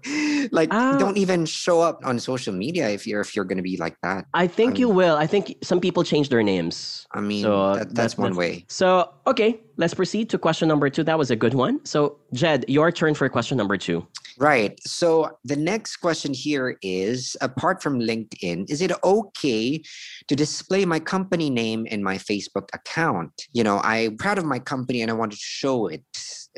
Like, 0.52 0.68
Ah. 0.70 0.96
don't 0.98 1.16
even 1.16 1.46
show 1.46 1.80
up 1.80 1.96
on 2.04 2.18
social 2.18 2.52
media 2.64 2.84
if 2.90 3.06
you're 3.06 3.22
if 3.26 3.30
you're 3.34 3.48
going 3.50 3.56
to 3.56 3.68
be 3.72 3.76
like 3.78 3.96
that. 4.02 4.26
I 4.34 4.46
think 4.58 4.72
Um, 4.74 4.80
you 4.82 4.88
will. 5.00 5.16
I 5.24 5.26
think 5.26 5.44
some 5.70 5.80
people 5.80 6.02
change 6.12 6.28
their 6.28 6.42
names. 6.54 7.06
I 7.18 7.20
mean, 7.30 7.42
So, 7.42 7.52
that, 7.76 7.94
that's 7.98 8.14
that- 8.14 8.22
one 8.24 8.32
that's- 8.36 8.38
way. 8.52 8.64
So, 8.68 8.86
okay, 9.32 9.50
let's 9.82 9.94
proceed 9.94 10.28
to 10.32 10.36
question 10.46 10.68
number 10.68 10.88
two. 10.94 11.04
That 11.10 11.18
was 11.22 11.30
a 11.36 11.38
good 11.44 11.54
one. 11.54 11.74
So, 11.92 11.98
Jed, 12.40 12.58
your 12.68 12.88
turn 12.92 13.14
for 13.18 13.26
question 13.36 13.56
number 13.56 13.78
two. 13.86 13.98
Right. 14.38 14.72
So 15.00 15.08
the 15.52 15.56
next 15.56 15.92
question 16.04 16.30
here 16.34 16.68
is 16.82 17.18
apart 17.40 17.76
from 17.82 17.94
LinkedIn, 18.10 18.58
is 18.74 18.80
it 18.86 18.92
okay 19.16 19.80
to 20.28 20.34
display 20.44 20.84
my 20.84 21.00
company 21.14 21.48
name 21.48 21.80
in 21.94 22.00
my 22.10 22.16
Facebook 22.30 22.66
account? 22.78 23.32
You 23.56 23.64
know, 23.66 23.76
I'm 23.92 24.18
proud 24.24 24.36
of 24.36 24.44
my 24.44 24.58
company 24.72 24.98
and 25.02 25.10
I 25.10 25.14
wanted 25.14 25.36
to 25.40 25.46
show 25.62 25.78
it. 25.96 26.04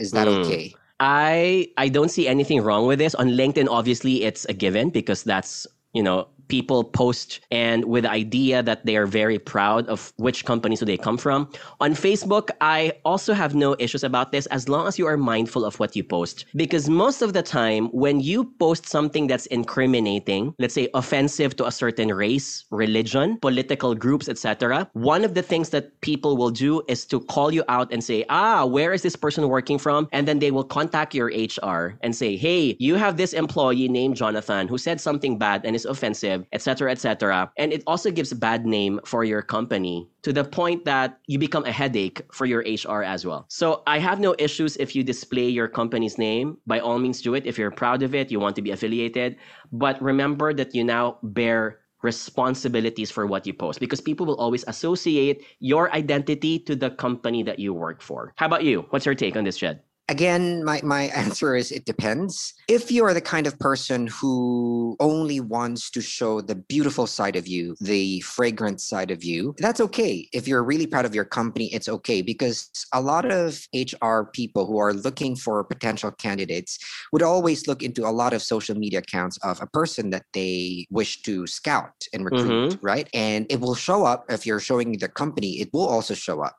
Is 0.05 0.11
that 0.17 0.27
Mm. 0.27 0.39
okay? 0.43 0.75
I 1.01 1.69
I 1.77 1.89
don't 1.89 2.11
see 2.11 2.27
anything 2.27 2.63
wrong 2.63 2.87
with 2.87 2.99
this. 2.99 3.15
On 3.15 3.29
LinkedIn, 3.29 3.69
obviously, 3.71 4.25
it's 4.25 4.45
a 4.47 4.53
given 4.53 4.91
because 4.91 5.23
that's 5.23 5.67
you 5.93 6.03
know 6.03 6.29
people 6.49 6.85
post 6.85 7.41
and 7.51 7.85
with 7.85 8.05
idea 8.05 8.63
that 8.63 8.85
they 8.85 8.97
are 8.97 9.07
very 9.07 9.39
proud 9.39 9.87
of 9.89 10.13
which 10.17 10.45
companies 10.45 10.81
do 10.81 10.85
they 10.85 10.97
come 10.97 11.19
from. 11.19 11.51
On 11.81 11.93
Facebook, 11.93 12.51
I 12.61 12.93
also 13.05 13.35
have 13.35 13.55
no 13.55 13.77
issues 13.79 14.03
about 14.05 14.33
this 14.33 14.47
as 14.47 14.69
long 14.69 14.87
as 14.87 14.99
you 14.99 15.07
are 15.07 15.17
mindful 15.17 15.65
of 15.65 15.79
what 15.79 15.95
you 15.95 16.03
post. 16.03 16.47
Because 16.57 16.89
most 16.89 17.23
of 17.23 17.33
the 17.33 17.43
time, 17.43 17.89
when 17.89 18.21
you 18.21 18.45
post 18.59 18.87
something 18.87 19.27
that's 19.27 19.47
incriminating, 19.47 20.55
let's 20.59 20.75
say 20.75 20.89
offensive 20.95 21.57
to 21.57 21.67
a 21.67 21.73
certain 21.73 22.13
race, 22.13 22.65
religion, 22.71 23.39
political 23.41 23.95
groups, 23.95 24.29
etc., 24.29 24.89
one 24.93 25.25
of 25.25 25.35
the 25.35 25.43
things 25.43 25.71
that 25.71 26.01
people 26.01 26.37
will 26.37 26.51
do 26.51 26.83
is 26.89 27.05
to 27.07 27.21
call 27.21 27.53
you 27.53 27.65
out 27.69 27.93
and 27.93 28.03
say, 28.03 28.25
ah, 28.29 28.65
where 28.65 28.93
is 28.93 29.03
this 29.03 29.17
person 29.17 29.49
working 29.49 29.79
from? 29.79 30.09
And 30.13 30.27
then 30.27 30.39
they 30.39 30.51
will 30.51 30.65
contact 30.65 31.15
your 31.15 31.29
HR 31.29 31.99
and 32.03 32.15
say, 32.15 32.37
hey, 32.37 32.77
you 32.79 32.95
have 32.97 33.17
this 33.17 33.33
employee 33.33 33.89
named 33.89 34.17
Jonathan 34.17 34.69
who 34.69 34.79
said 34.79 35.01
something 35.01 35.39
bad 35.39 35.65
and 35.65 35.77
is 35.77 35.85
offensive, 35.85 36.38
etc., 36.53 36.91
etc. 36.91 37.51
And 37.57 37.73
it 37.73 37.83
also 37.87 38.11
gives 38.11 38.33
a 38.33 38.37
bad 38.37 38.67
name 38.67 39.01
for 39.05 39.25
your 39.25 39.43
company 39.43 40.09
to 40.23 40.33
the 40.33 40.45
point 40.45 40.85
that 40.85 41.19
you 41.27 41.39
become 41.39 41.65
a 41.65 41.73
headache 41.73 42.23
for 42.33 42.47
your 42.47 42.61
HR 42.61 43.03
as 43.03 43.25
well. 43.25 43.47
So 43.49 43.83
I 43.87 43.99
have 43.99 44.21
no 44.21 44.35
issues 44.39 44.77
if 44.77 44.95
you 44.95 45.03
display 45.03 45.49
your 45.49 45.69
company's 45.69 46.19
name. 46.19 46.59
By 46.67 46.81
all 46.81 46.99
means, 46.99 47.23
do 47.23 47.35
it. 47.35 47.47
If 47.47 47.59
you're 47.59 47.71
proud 47.71 48.03
of 48.03 48.15
it, 48.15 48.31
you 48.31 48.41
want 48.41 48.57
to 48.57 48.63
be 48.63 48.71
affiliated. 48.71 49.37
But 49.73 50.01
remember 50.03 50.53
that 50.55 50.75
you 50.75 50.85
now 50.85 51.19
bear 51.23 51.81
responsibilities 52.03 53.11
for 53.11 53.27
what 53.27 53.47
you 53.47 53.53
post 53.53 53.81
because 53.81 54.01
people 54.01 54.25
will 54.25 54.37
always 54.37 54.65
associate 54.69 55.45
your 55.59 55.93
identity 55.93 56.59
to 56.61 56.77
the 56.77 56.91
company 56.91 57.43
that 57.43 57.59
you 57.59 57.75
work 57.75 58.01
for. 58.03 58.33
How 58.37 58.47
about 58.47 58.63
you? 58.65 58.87
What's 58.91 59.05
your 59.07 59.17
take 59.17 59.37
on 59.37 59.45
this, 59.45 59.59
Jed? 59.59 59.83
Again, 60.09 60.65
my, 60.65 60.81
my 60.83 61.03
answer 61.15 61.55
is 61.55 61.71
it 61.71 61.85
depends. 61.85 62.55
If 62.67 62.91
you 62.91 63.05
are 63.05 63.15
the 63.15 63.21
kind 63.21 63.47
of 63.47 63.59
person 63.59 64.07
who 64.07 64.97
only 65.01 65.41
wants 65.41 65.91
to 65.91 66.01
show 66.01 66.41
the 66.41 66.55
beautiful 66.55 67.07
side 67.07 67.37
of 67.37 67.47
you, 67.47 67.77
the 67.81 68.21
fragrant 68.21 68.81
side 68.81 69.11
of 69.11 69.23
you, 69.23 69.55
that's 69.59 69.81
okay. 69.81 70.29
If 70.33 70.49
you're 70.49 70.65
really 70.65 70.87
proud 70.87 71.05
of 71.05 71.15
your 71.15 71.25
company, 71.25 71.67
it's 71.75 71.89
okay 71.89 72.23
because 72.23 72.71
a 72.93 73.01
lot 73.01 73.31
of 73.31 73.67
HR 73.75 74.23
people 74.33 74.67
who 74.67 74.79
are 74.79 74.95
looking 74.95 75.37
for 75.37 75.63
potential 75.65 76.11
candidates 76.13 76.79
would 77.13 77.23
always 77.23 77.69
look 77.69 77.83
into 77.83 78.07
a 78.07 78.11
lot 78.11 78.33
of 78.33 78.43
social 78.43 78.75
media 78.77 79.01
accounts 79.01 79.39
of 79.45 79.61
a 79.61 79.67
person 79.67 80.11
that 80.11 80.25
they 80.33 80.87
wish 80.91 81.23
to 81.23 81.47
scout 81.47 81.93
and 82.13 82.25
recruit, 82.25 82.73
Mhm. 82.73 82.79
right? 82.83 83.09
And 83.13 83.47
it 83.51 83.61
will 83.61 83.75
show 83.75 84.05
up 84.05 84.25
if 84.31 84.47
you're 84.47 84.61
showing 84.61 84.93
the 84.99 85.09
company, 85.09 85.61
it 85.61 85.69
will 85.73 85.87
also 85.87 86.15
show 86.15 86.41
up. 86.41 86.57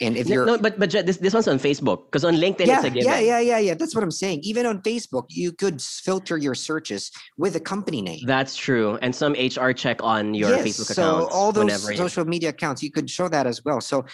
And 0.00 0.16
if 0.16 0.28
No, 0.28 0.34
you're 0.34 0.46
no, 0.46 0.58
but 0.58 0.78
but 0.78 0.90
this 0.90 1.18
this 1.18 1.34
one's 1.34 1.48
on 1.48 1.58
Facebook 1.58 2.06
because 2.06 2.24
on 2.24 2.36
LinkedIn 2.36 2.66
yeah, 2.66 2.83
it's 2.84 3.04
yeah, 3.04 3.18
yeah, 3.18 3.40
yeah, 3.40 3.58
yeah. 3.58 3.74
That's 3.74 3.94
what 3.94 4.04
I'm 4.04 4.10
saying. 4.10 4.40
Even 4.42 4.66
on 4.66 4.82
Facebook, 4.82 5.26
you 5.28 5.52
could 5.52 5.80
filter 5.80 6.36
your 6.36 6.54
searches 6.54 7.10
with 7.36 7.56
a 7.56 7.60
company 7.60 8.02
name. 8.02 8.20
That's 8.26 8.56
true. 8.56 8.98
And 9.02 9.14
some 9.14 9.32
HR 9.32 9.72
check 9.72 10.02
on 10.02 10.34
your 10.34 10.50
yes, 10.50 10.66
Facebook 10.66 10.94
so 10.94 11.28
all 11.30 11.52
those 11.52 11.96
social 11.96 12.24
media 12.24 12.50
accounts, 12.50 12.82
you 12.82 12.90
could 12.90 13.08
show 13.08 13.28
that 13.28 13.46
as 13.46 13.64
well. 13.64 13.80
So 13.80 14.04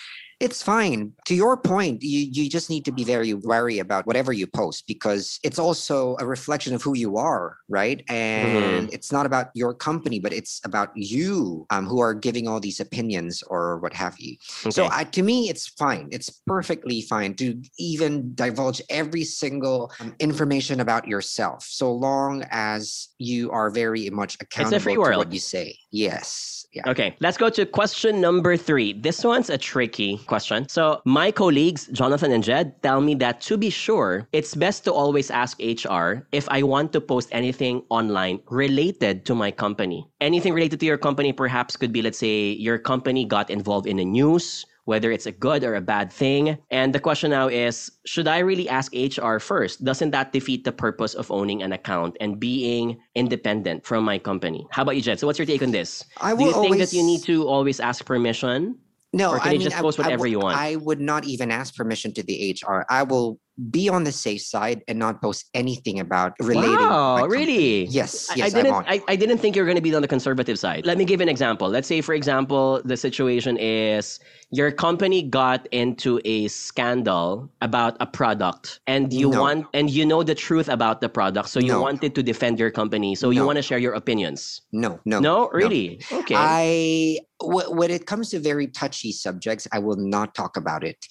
it's 0.41 0.63
fine. 0.63 1.13
To 1.27 1.35
your 1.35 1.57
point, 1.57 2.03
you, 2.03 2.21
you 2.33 2.49
just 2.49 2.71
need 2.71 2.85
to 2.87 2.93
be 2.93 3.05
very 3.05 3.35
wary 3.35 3.79
about 3.79 4.07
whatever 4.07 4.33
you 4.33 4.47
post 4.47 4.87
because 4.87 5.39
it's 5.43 5.59
also 5.59 6.17
a 6.19 6.27
reflection 6.27 6.75
of 6.75 6.83
who 6.83 6.97
you 6.97 7.17
are, 7.19 7.59
right? 7.69 8.03
And 8.09 8.41
Mm-hmm. 8.41 8.87
it's 8.93 9.13
not 9.13 9.27
about 9.27 9.49
your 9.55 9.75
company, 9.75 10.19
but 10.19 10.33
it's 10.33 10.61
about 10.65 10.91
you 10.95 11.67
um, 11.71 11.87
who 11.87 12.01
are 12.01 12.15
giving 12.15 12.49
all 12.49 12.59
these 12.59 12.81
opinions 12.81 13.43
or 13.43 13.79
what 13.81 13.93
have 13.93 14.19
you. 14.19 14.37
So 14.71 14.89
I, 14.91 15.05
to 15.05 15.23
me, 15.23 15.49
it's 15.51 15.69
fine. 15.69 16.09
It's 16.11 16.31
perfectly 16.47 17.03
fine 17.03 17.35
to 17.35 17.61
even 17.79 18.35
divulge 18.35 18.81
every 18.89 19.25
single 19.25 19.93
um, 20.01 20.15
information 20.21 20.81
about 20.81 21.07
yourself, 21.07 21.65
so 21.69 21.93
long 21.93 22.45
as 22.51 23.09
you 23.19 23.51
are 23.51 23.71
very 23.71 24.09
much 24.11 24.37
accountable 24.41 24.95
to 25.05 25.17
what 25.19 25.33
you 25.33 25.39
say. 25.39 25.77
Yes. 25.91 26.60
Yeah. 26.73 26.87
Okay, 26.87 27.17
let's 27.19 27.37
go 27.37 27.51
to 27.51 27.67
question 27.67 28.21
number 28.21 28.57
three. 28.57 28.93
This 28.93 29.25
one's 29.25 29.51
a 29.51 29.59
tricky 29.59 30.19
question. 30.31 30.69
So, 30.69 31.03
my 31.05 31.33
colleagues, 31.33 31.89
Jonathan 31.91 32.31
and 32.31 32.45
Jed, 32.45 32.81
tell 32.83 33.01
me 33.01 33.17
that 33.17 33.41
to 33.51 33.59
be 33.59 33.71
sure, 33.71 34.29
it's 34.33 34.55
best 34.55 34.85
to 34.85 34.93
always 34.93 35.33
ask 35.33 35.59
HR 35.59 36.23
if 36.31 36.49
I 36.49 36.63
want 36.63 36.93
to 36.93 37.01
post 37.01 37.29
anything 37.33 37.83
online 37.91 38.39
related 38.51 39.27
to 39.27 39.35
my 39.35 39.51
company. 39.51 40.07
Anything 40.21 40.55
related 40.55 40.79
to 40.79 40.87
your 40.87 40.99
company, 40.99 41.33
perhaps, 41.33 41.77
could 41.77 41.93
be, 41.93 42.03
let's 42.03 42.19
say, 42.19 42.53
your 42.53 42.79
company 42.79 43.25
got 43.25 43.51
involved 43.51 43.89
in 43.89 43.97
the 43.97 44.05
news. 44.05 44.65
Whether 44.91 45.13
it's 45.13 45.27
a 45.27 45.31
good 45.31 45.63
or 45.63 45.77
a 45.77 45.81
bad 45.81 46.11
thing. 46.11 46.59
And 46.75 46.93
the 46.93 46.99
question 46.99 47.31
now 47.31 47.47
is 47.47 47.93
should 48.11 48.27
I 48.27 48.43
really 48.43 48.69
ask 48.69 48.91
HR 48.91 49.39
first? 49.39 49.85
Doesn't 49.85 50.11
that 50.11 50.33
defeat 50.33 50.65
the 50.65 50.73
purpose 50.73 51.15
of 51.15 51.31
owning 51.31 51.63
an 51.63 51.71
account 51.71 52.17
and 52.19 52.41
being 52.41 52.99
independent 53.15 53.87
from 53.87 54.03
my 54.03 54.19
company? 54.19 54.67
How 54.75 54.83
about 54.83 54.97
you, 54.97 55.03
Jed? 55.03 55.21
So, 55.21 55.29
what's 55.29 55.39
your 55.39 55.47
take 55.47 55.63
on 55.63 55.71
this? 55.71 56.03
I 56.21 56.35
Do 56.35 56.43
you 56.43 56.51
will 56.51 56.63
think 56.63 56.79
that 56.79 56.93
you 56.93 57.05
need 57.05 57.23
to 57.31 57.47
always 57.47 57.79
ask 57.79 58.05
permission? 58.05 58.83
No, 59.13 59.31
or 59.31 59.39
can 59.39 59.49
I 59.49 59.53
you 59.53 59.59
mean, 59.61 59.71
just 59.71 59.81
post 59.81 59.99
I 60.01 60.03
whatever 60.03 60.27
you 60.27 60.41
want? 60.41 60.59
I 60.59 60.75
would 60.75 61.01
not 61.01 61.25
even 61.25 61.51
ask 61.51 61.75
permission 61.77 62.13
to 62.15 62.23
the 62.25 62.59
HR. 62.59 62.85
I 62.91 63.05
will 63.05 63.39
be 63.71 63.89
on 63.89 64.05
the 64.05 64.13
safe 64.13 64.41
side 64.43 64.83
and 64.89 64.99
not 64.99 65.21
post 65.21 65.51
anything 65.55 66.01
about 66.01 66.33
relating. 66.41 66.77
wow, 66.89 67.27
really? 67.27 67.85
Yes, 67.87 68.31
I- 68.31 68.35
yes, 68.37 68.55
I 68.55 68.59
I 68.59 68.63
didn't. 68.63 68.75
I, 68.89 69.03
I 69.09 69.17
didn't 69.17 69.39
think 69.39 69.57
you 69.57 69.63
were 69.63 69.67
going 69.67 69.77
to 69.77 69.83
be 69.83 69.95
on 69.95 70.03
the 70.03 70.09
conservative 70.09 70.59
side. 70.59 70.87
Let 70.87 70.97
me 70.97 71.05
give 71.05 71.21
an 71.21 71.29
example. 71.29 71.69
Let's 71.69 71.89
say, 71.89 72.01
for 72.01 72.15
example, 72.15 72.81
the 72.85 72.97
situation 72.97 73.57
is 73.59 74.21
your 74.51 74.71
company 74.73 75.23
got 75.23 75.67
into 75.73 76.21
a 76.25 76.49
scandal 76.49 77.51
about 77.61 77.97
a 78.01 78.07
product, 78.07 78.81
and 78.87 79.13
you 79.13 79.31
No. 79.31 79.41
want 79.43 79.67
and 79.75 79.91
you 79.91 80.07
know 80.07 80.23
the 80.23 80.35
truth 80.35 80.69
about 80.69 81.01
the 81.01 81.09
product, 81.09 81.49
so 81.51 81.61
you 81.61 81.73
No. 81.77 81.83
wanted 81.83 82.15
to 82.15 82.23
defend 82.23 82.59
your 82.59 82.71
company, 82.71 83.15
so 83.15 83.31
you 83.31 83.45
want 83.45 83.57
to 83.57 83.63
share 83.63 83.79
your 83.79 83.93
opinions. 83.93 84.63
No, 84.73 84.99
no, 85.05 85.21
No, 85.21 85.49
really? 85.53 86.01
Okay. 86.11 86.35
I 86.37 87.19
when 87.43 87.91
it 87.91 88.05
comes 88.07 88.29
to 88.31 88.39
very 88.39 88.67
touchy 88.67 89.13
subjects, 89.13 89.67
I 89.73 89.79
will 89.79 89.97
not 89.97 90.35
talk 90.35 90.59
about 90.59 90.85
it, 90.85 91.07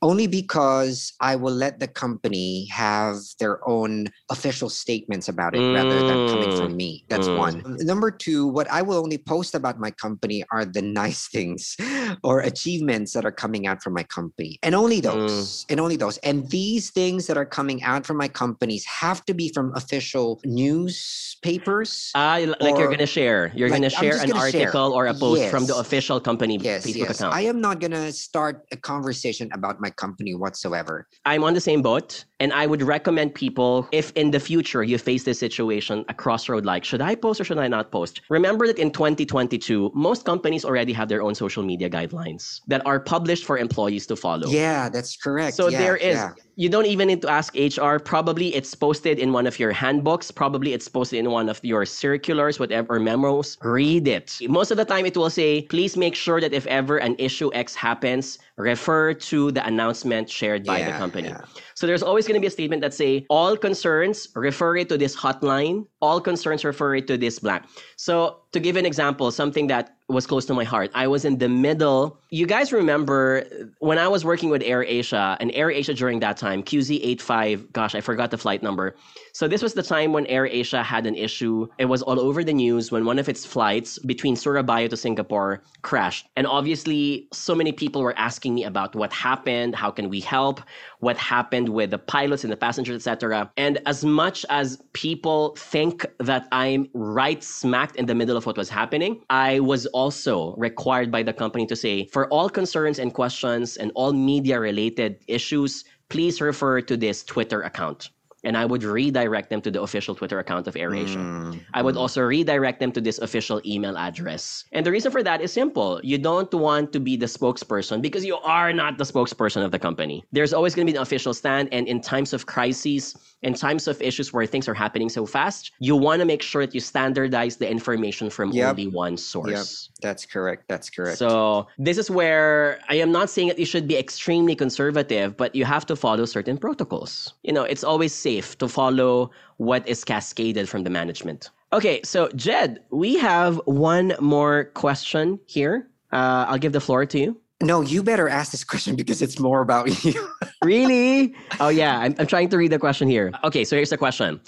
only 0.00 0.28
because 0.28 1.12
I 1.20 1.34
will 1.34 1.54
let 1.54 1.80
the 1.80 1.88
company 1.94 2.66
have 2.72 3.16
their 3.40 3.56
own 3.68 4.06
official 4.30 4.68
statements 4.68 5.28
about 5.28 5.54
it 5.54 5.60
rather 5.60 6.02
than 6.02 6.28
coming 6.28 6.50
Mm, 6.50 6.58
from 6.58 6.76
me. 6.76 7.04
That's 7.08 7.28
mm. 7.28 7.36
one. 7.36 7.62
Number 7.80 8.10
two, 8.10 8.46
what 8.48 8.68
I 8.70 8.82
will 8.82 8.98
only 8.98 9.18
post 9.18 9.54
about 9.54 9.78
my 9.78 9.90
company 9.92 10.44
are 10.52 10.64
the 10.64 10.82
nice 11.02 11.28
things 11.28 11.76
or 12.24 12.40
achievements 12.40 13.12
that 13.14 13.24
are 13.24 13.32
coming 13.44 13.66
out 13.66 13.82
from 13.82 13.94
my 13.94 14.02
company, 14.04 14.58
and 14.62 14.74
only 14.74 15.00
Mm. 15.00 15.08
those, 15.08 15.66
and 15.70 15.78
only 15.80 15.96
those. 15.96 16.18
And 16.18 16.48
these 16.50 16.90
things 16.90 17.26
that 17.28 17.36
are 17.36 17.46
coming 17.58 17.82
out 17.82 18.04
from 18.06 18.16
my 18.18 18.28
companies 18.28 18.84
have 18.86 19.24
to 19.26 19.34
be 19.34 19.48
from 19.54 19.72
official 19.74 20.40
newspapers. 20.44 22.10
Ah, 22.14 22.36
l- 22.38 22.54
like 22.60 22.76
you're 22.78 22.90
gonna 22.90 23.06
share. 23.06 23.52
You're 23.54 23.68
like, 23.70 23.78
gonna 23.80 23.90
share 23.90 24.16
an 24.20 24.28
gonna 24.28 24.50
share. 24.50 24.66
article 24.68 24.92
or 24.92 25.06
a 25.06 25.14
post 25.14 25.48
from 25.50 25.66
the 25.66 25.76
official 25.76 26.20
company 26.20 26.58
Yes, 26.60 26.84
Facebook 26.86 27.08
yes. 27.08 27.20
account. 27.20 27.34
I 27.34 27.42
am 27.42 27.60
not 27.60 27.80
gonna 27.80 28.12
start 28.12 28.66
a 28.72 28.76
conversation 28.76 29.48
about 29.52 29.80
my 29.80 29.90
company 29.90 30.34
whatsoever. 30.34 31.06
I'm 31.24 31.42
on 31.44 31.54
the 31.54 31.60
same 31.60 31.71
boat, 31.80 32.26
and 32.42 32.52
I 32.52 32.66
would 32.66 32.82
recommend 32.82 33.34
people 33.36 33.88
if 33.92 34.10
in 34.16 34.32
the 34.32 34.40
future 34.40 34.82
you 34.82 34.98
face 34.98 35.22
this 35.22 35.38
situation, 35.38 36.04
a 36.08 36.14
crossroad 36.22 36.64
like, 36.66 36.82
should 36.84 37.00
I 37.00 37.14
post 37.14 37.40
or 37.40 37.44
should 37.44 37.58
I 37.58 37.68
not 37.68 37.92
post? 37.92 38.20
Remember 38.28 38.66
that 38.66 38.78
in 38.78 38.90
2022, 38.90 39.92
most 39.94 40.24
companies 40.24 40.64
already 40.64 40.92
have 40.92 41.08
their 41.08 41.22
own 41.22 41.36
social 41.36 41.62
media 41.62 41.88
guidelines 41.88 42.60
that 42.66 42.82
are 42.84 42.98
published 42.98 43.44
for 43.44 43.56
employees 43.58 44.06
to 44.08 44.16
follow. 44.16 44.48
Yeah, 44.48 44.88
that's 44.88 45.16
correct. 45.16 45.54
So 45.56 45.68
Yeah, 45.68 45.78
there 45.78 45.96
is. 45.96 46.16
yeah. 46.16 46.32
You 46.56 46.68
don't 46.68 46.84
even 46.84 47.08
need 47.08 47.22
to 47.22 47.30
ask 47.30 47.54
HR. 47.54 47.96
Probably 47.98 48.54
it's 48.54 48.74
posted 48.74 49.18
in 49.18 49.32
one 49.32 49.46
of 49.46 49.58
your 49.58 49.72
handbooks. 49.72 50.30
Probably 50.30 50.74
it's 50.74 50.86
posted 50.86 51.18
in 51.20 51.30
one 51.30 51.48
of 51.48 51.58
your 51.62 51.86
circulars, 51.86 52.60
whatever 52.60 53.00
memos. 53.00 53.56
Read 53.62 54.06
it. 54.06 54.36
Most 54.48 54.70
of 54.70 54.76
the 54.76 54.84
time, 54.84 55.06
it 55.06 55.16
will 55.16 55.30
say, 55.30 55.62
please 55.62 55.96
make 55.96 56.14
sure 56.14 56.42
that 56.42 56.52
if 56.52 56.66
ever 56.66 56.98
an 56.98 57.16
issue 57.18 57.50
X 57.54 57.74
happens, 57.74 58.38
refer 58.58 59.14
to 59.14 59.50
the 59.52 59.64
announcement 59.66 60.28
shared 60.28 60.66
by 60.66 60.82
the 60.82 60.92
company. 60.92 61.28
yeah. 61.28 61.40
So 61.74 61.86
there's 61.86 62.02
always 62.02 62.26
going 62.32 62.40
to 62.40 62.44
be 62.44 62.48
a 62.48 62.50
statement 62.50 62.80
that 62.82 62.94
say, 62.94 63.26
all 63.28 63.56
concerns 63.56 64.28
refer 64.34 64.76
it 64.76 64.88
to 64.88 64.96
this 64.96 65.14
hotline. 65.14 65.86
All 66.00 66.20
concerns 66.20 66.64
refer 66.64 66.96
it 66.96 67.06
to 67.08 67.16
this 67.16 67.38
blank. 67.38 67.64
So 67.96 68.38
to 68.52 68.60
give 68.60 68.76
an 68.76 68.86
example, 68.86 69.30
something 69.30 69.66
that 69.68 69.96
was 70.08 70.26
close 70.26 70.44
to 70.46 70.54
my 70.54 70.64
heart, 70.64 70.90
I 70.94 71.06
was 71.06 71.24
in 71.24 71.38
the 71.38 71.48
middle. 71.48 72.18
You 72.30 72.46
guys 72.46 72.72
remember 72.72 73.44
uh, 73.44 73.64
when 73.78 73.98
I 73.98 74.08
was 74.08 74.24
working 74.24 74.50
with 74.50 74.62
Air 74.62 74.84
Asia, 74.84 75.36
and 75.40 75.50
Air 75.52 75.70
Asia 75.70 75.94
during 75.94 76.20
that 76.20 76.36
time, 76.36 76.62
QZ85, 76.62 77.72
gosh, 77.72 77.94
I 77.94 78.00
forgot 78.00 78.30
the 78.30 78.38
flight 78.38 78.62
number. 78.62 78.96
So 79.32 79.48
this 79.48 79.62
was 79.62 79.74
the 79.74 79.82
time 79.82 80.12
when 80.12 80.26
Air 80.26 80.46
Asia 80.46 80.82
had 80.82 81.06
an 81.06 81.14
issue. 81.14 81.66
It 81.78 81.86
was 81.86 82.02
all 82.02 82.20
over 82.20 82.44
the 82.44 82.52
news 82.52 82.92
when 82.92 83.04
one 83.04 83.18
of 83.18 83.28
its 83.28 83.46
flights 83.46 83.98
between 84.00 84.36
Surabaya 84.36 84.88
to 84.88 84.96
Singapore 84.96 85.62
crashed. 85.82 86.26
And 86.36 86.46
obviously, 86.46 87.28
so 87.32 87.54
many 87.54 87.72
people 87.72 88.02
were 88.02 88.16
asking 88.18 88.54
me 88.54 88.64
about 88.64 88.94
what 88.94 89.12
happened, 89.12 89.74
how 89.74 89.90
can 89.90 90.10
we 90.10 90.20
help, 90.20 90.60
what 91.02 91.16
happened 91.16 91.68
with 91.68 91.90
the 91.90 91.98
pilots 91.98 92.44
and 92.44 92.52
the 92.52 92.56
passengers, 92.56 92.94
etc. 92.94 93.50
And 93.56 93.80
as 93.86 94.04
much 94.04 94.46
as 94.50 94.80
people 94.92 95.56
think 95.56 96.06
that 96.20 96.46
I'm 96.52 96.88
right 96.94 97.42
smacked 97.42 97.96
in 97.96 98.06
the 98.06 98.14
middle 98.14 98.36
of 98.36 98.46
what 98.46 98.56
was 98.56 98.68
happening, 98.68 99.20
I 99.28 99.58
was 99.58 99.86
also 99.86 100.54
required 100.54 101.10
by 101.10 101.24
the 101.24 101.32
company 101.32 101.66
to 101.66 101.74
say, 101.74 102.06
for 102.06 102.28
all 102.28 102.48
concerns 102.48 103.00
and 103.00 103.12
questions 103.12 103.76
and 103.76 103.90
all 103.96 104.12
media 104.12 104.60
related 104.60 105.18
issues, 105.26 105.84
please 106.08 106.40
refer 106.40 106.80
to 106.82 106.96
this 106.96 107.24
Twitter 107.24 107.62
account. 107.62 108.10
And 108.44 108.56
I 108.56 108.64
would 108.64 108.82
redirect 108.82 109.50
them 109.50 109.60
to 109.62 109.70
the 109.70 109.82
official 109.82 110.14
Twitter 110.14 110.38
account 110.38 110.66
of 110.66 110.74
AirAsia. 110.74 111.16
Mm, 111.16 111.60
I 111.74 111.82
would 111.82 111.94
mm. 111.94 112.00
also 112.00 112.22
redirect 112.22 112.80
them 112.80 112.92
to 112.92 113.00
this 113.00 113.18
official 113.18 113.60
email 113.64 113.96
address. 113.96 114.64
And 114.72 114.84
the 114.84 114.90
reason 114.90 115.12
for 115.12 115.22
that 115.22 115.40
is 115.40 115.52
simple. 115.52 116.00
You 116.02 116.18
don't 116.18 116.52
want 116.52 116.92
to 116.92 117.00
be 117.00 117.16
the 117.16 117.26
spokesperson 117.26 118.02
because 118.02 118.24
you 118.24 118.36
are 118.36 118.72
not 118.72 118.98
the 118.98 119.04
spokesperson 119.04 119.64
of 119.64 119.70
the 119.70 119.78
company. 119.78 120.24
There's 120.32 120.52
always 120.52 120.74
going 120.74 120.86
to 120.86 120.92
be 120.92 120.96
an 120.96 121.02
official 121.02 121.34
stand. 121.34 121.68
And 121.72 121.86
in 121.86 122.00
times 122.00 122.32
of 122.32 122.46
crises, 122.46 123.16
in 123.42 123.54
times 123.54 123.86
of 123.88 124.00
issues 124.02 124.32
where 124.32 124.46
things 124.46 124.68
are 124.68 124.74
happening 124.74 125.08
so 125.08 125.26
fast, 125.26 125.72
you 125.78 125.96
want 125.96 126.20
to 126.20 126.26
make 126.26 126.42
sure 126.42 126.66
that 126.66 126.74
you 126.74 126.80
standardize 126.80 127.56
the 127.56 127.68
information 127.68 128.30
from 128.30 128.50
Yep. 128.52 128.70
only 128.70 128.88
one 128.88 129.16
source. 129.16 129.90
That's 130.00 130.26
correct. 130.26 130.64
That's 130.68 130.90
correct. 130.90 131.18
So 131.18 131.68
this 131.78 131.98
is 131.98 132.10
where 132.10 132.80
I 132.88 132.96
am 132.96 133.12
not 133.12 133.30
saying 133.30 133.48
that 133.48 133.58
you 133.58 133.66
should 133.66 133.86
be 133.86 133.96
extremely 133.96 134.54
conservative, 134.54 135.36
but 135.36 135.54
you 135.54 135.64
have 135.64 135.86
to 135.86 135.96
follow 135.96 136.24
certain 136.24 136.58
protocols. 136.58 137.34
You 137.42 137.52
know, 137.52 137.62
it's 137.62 137.84
always 137.84 138.12
safe 138.12 138.31
to 138.40 138.68
follow 138.68 139.30
what 139.58 139.86
is 139.86 140.04
cascaded 140.04 140.68
from 140.68 140.84
the 140.84 140.90
management. 140.90 141.50
Okay, 141.72 142.00
so 142.04 142.28
Jed, 142.36 142.80
we 142.90 143.16
have 143.18 143.60
one 143.64 144.14
more 144.20 144.64
question 144.74 145.38
here. 145.46 145.88
Uh, 146.12 146.44
I'll 146.48 146.58
give 146.58 146.72
the 146.72 146.80
floor 146.80 147.06
to 147.06 147.18
you. 147.18 147.40
no, 147.62 147.80
you 147.80 148.02
better 148.02 148.28
ask 148.28 148.50
this 148.50 148.64
question 148.64 148.96
because 148.96 149.22
it's 149.22 149.38
more 149.38 149.60
about 149.62 150.04
you. 150.04 150.18
Really? 150.64 151.34
oh 151.60 151.68
yeah, 151.68 151.98
I'm, 151.98 152.14
I'm 152.18 152.26
trying 152.26 152.48
to 152.50 152.56
read 152.58 152.72
the 152.72 152.78
question 152.78 153.08
here. 153.08 153.32
Okay, 153.44 153.64
so 153.64 153.76
here's 153.76 153.90
the 153.90 153.98
question. 153.98 154.40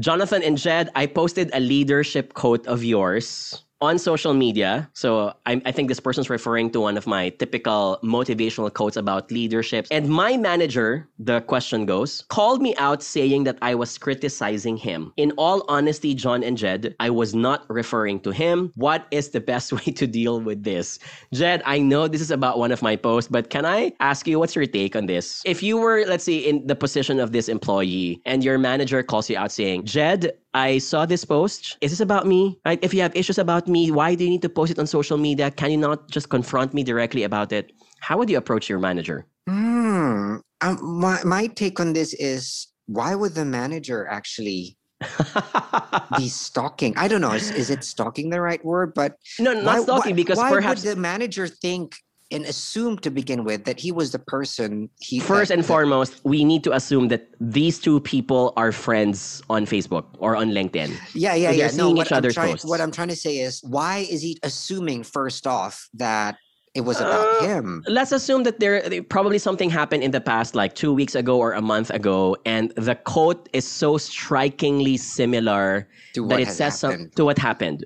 Jonathan 0.00 0.42
and 0.42 0.58
Jed, 0.58 0.90
I 0.94 1.06
posted 1.06 1.50
a 1.54 1.60
leadership 1.60 2.34
quote 2.34 2.66
of 2.66 2.82
yours 2.84 3.62
on 3.80 3.98
social 3.98 4.32
media. 4.32 4.88
So 4.94 5.34
I, 5.44 5.60
I 5.64 5.72
think 5.72 5.88
this 5.88 6.00
person's 6.00 6.30
referring 6.30 6.70
to 6.70 6.80
one 6.80 6.96
of 6.96 7.06
my 7.06 7.28
typical 7.30 7.98
motivational 8.02 8.72
quotes 8.72 8.96
about 8.96 9.30
leadership. 9.30 9.86
And 9.90 10.08
my 10.08 10.36
manager, 10.36 11.08
the 11.18 11.40
question 11.42 11.84
goes, 11.84 12.24
called 12.28 12.62
me 12.62 12.74
out 12.76 13.02
saying 13.02 13.44
that 13.44 13.58
I 13.60 13.74
was 13.74 13.98
criticizing 13.98 14.76
him. 14.76 15.12
In 15.16 15.32
all 15.32 15.64
honesty, 15.68 16.14
John 16.14 16.42
and 16.42 16.56
Jed, 16.56 16.94
I 17.00 17.10
was 17.10 17.34
not 17.34 17.64
referring 17.68 18.20
to 18.20 18.30
him. 18.30 18.72
What 18.76 19.06
is 19.10 19.30
the 19.30 19.40
best 19.40 19.72
way 19.76 19.92
to 19.92 20.06
deal 20.06 20.40
with 20.40 20.64
this? 20.64 20.98
Jed, 21.32 21.62
I 21.66 21.78
know 21.78 22.08
this 22.08 22.20
is 22.20 22.30
about 22.30 22.58
one 22.58 22.72
of 22.72 22.82
my 22.82 22.96
posts, 22.96 23.30
but 23.30 23.50
can 23.50 23.66
I 23.66 23.92
ask 24.00 24.26
you 24.26 24.38
what's 24.38 24.56
your 24.56 24.66
take 24.66 24.96
on 24.96 25.06
this? 25.06 25.42
If 25.44 25.62
you 25.62 25.76
were, 25.76 26.04
let's 26.06 26.24
say, 26.24 26.36
in 26.36 26.66
the 26.66 26.76
position 26.76 27.20
of 27.20 27.32
this 27.32 27.48
employee 27.48 28.22
and 28.24 28.42
your 28.42 28.58
manager 28.58 29.02
calls 29.02 29.28
you 29.28 29.36
out 29.36 29.52
saying, 29.52 29.84
Jed, 29.84 30.32
I 30.56 30.78
saw 30.78 31.04
this 31.04 31.22
post. 31.22 31.76
Is 31.82 31.90
this 31.92 32.00
about 32.00 32.26
me? 32.26 32.58
Right? 32.64 32.78
If 32.80 32.94
you 32.94 33.02
have 33.02 33.14
issues 33.14 33.36
about 33.36 33.68
me, 33.68 33.90
why 33.90 34.14
do 34.14 34.24
you 34.24 34.30
need 34.30 34.40
to 34.40 34.48
post 34.48 34.72
it 34.72 34.78
on 34.78 34.86
social 34.86 35.18
media? 35.18 35.50
Can 35.50 35.70
you 35.70 35.76
not 35.76 36.10
just 36.10 36.30
confront 36.30 36.72
me 36.72 36.82
directly 36.82 37.24
about 37.24 37.52
it? 37.52 37.72
How 38.00 38.16
would 38.16 38.30
you 38.30 38.38
approach 38.38 38.66
your 38.66 38.78
manager? 38.78 39.26
Hmm. 39.46 40.36
Um, 40.62 40.78
my 40.80 41.20
my 41.24 41.48
take 41.48 41.78
on 41.78 41.92
this 41.92 42.14
is 42.14 42.68
why 42.86 43.14
would 43.14 43.34
the 43.34 43.44
manager 43.44 44.08
actually 44.08 44.78
be 46.16 46.28
stalking? 46.28 46.96
I 46.96 47.06
don't 47.08 47.20
know. 47.20 47.32
Is, 47.32 47.50
is 47.50 47.68
it 47.68 47.84
stalking 47.84 48.30
the 48.30 48.40
right 48.40 48.64
word? 48.64 48.94
But 48.94 49.16
no, 49.38 49.52
not 49.52 49.64
why, 49.64 49.82
stalking 49.82 50.12
why, 50.12 50.16
because 50.16 50.38
why 50.38 50.50
perhaps 50.50 50.84
would 50.84 50.96
the 50.96 51.00
manager 51.00 51.46
think 51.46 51.96
and 52.32 52.44
assume 52.44 52.98
to 52.98 53.10
begin 53.10 53.44
with 53.44 53.64
that 53.64 53.78
he 53.78 53.92
was 53.92 54.10
the 54.10 54.18
person 54.18 54.90
he 55.00 55.20
first 55.20 55.48
that- 55.48 55.54
and 55.54 55.62
that- 55.62 55.68
foremost, 55.68 56.20
we 56.24 56.44
need 56.44 56.64
to 56.64 56.72
assume 56.74 57.08
that 57.08 57.28
these 57.40 57.78
two 57.78 58.00
people 58.00 58.52
are 58.56 58.72
friends 58.72 59.42
on 59.48 59.64
Facebook 59.66 60.04
or 60.18 60.34
on 60.34 60.50
LinkedIn. 60.50 60.90
Yeah, 61.14 61.34
yeah, 61.34 61.50
So 61.50 61.56
yeah. 61.56 61.66
No, 61.66 61.70
seeing 61.70 61.96
what 61.96 62.06
each 62.08 62.12
I'm, 62.12 62.22
trying, 62.30 62.56
what 62.64 62.80
I'm 62.80 62.90
trying 62.90 63.08
to 63.08 63.16
say 63.16 63.38
is 63.38 63.62
why 63.62 64.06
is 64.10 64.22
he 64.22 64.38
assuming 64.42 65.04
first 65.04 65.46
off 65.46 65.88
that 65.94 66.36
it 66.74 66.80
was 66.80 67.00
about 67.00 67.42
Uh, 67.42 67.46
him? 67.46 67.84
Let's 67.86 68.10
assume 68.12 68.42
that 68.42 68.58
there 68.58 68.82
probably 69.04 69.38
something 69.38 69.70
happened 69.70 70.02
in 70.02 70.10
the 70.10 70.20
past, 70.20 70.54
like 70.56 70.74
two 70.74 70.92
weeks 70.92 71.14
ago 71.14 71.38
or 71.38 71.52
a 71.52 71.62
month 71.62 71.90
ago, 71.90 72.36
and 72.44 72.72
the 72.76 72.96
quote 72.96 73.48
is 73.52 73.64
so 73.64 73.98
strikingly 73.98 74.96
similar 74.96 75.88
To 76.14 76.22
that 76.22 76.26
what 76.28 76.40
it 76.40 76.48
says 76.48 76.76
some, 76.78 76.90
happened. 76.90 77.16
to 77.16 77.24
what 77.24 77.38
happened. 77.38 77.84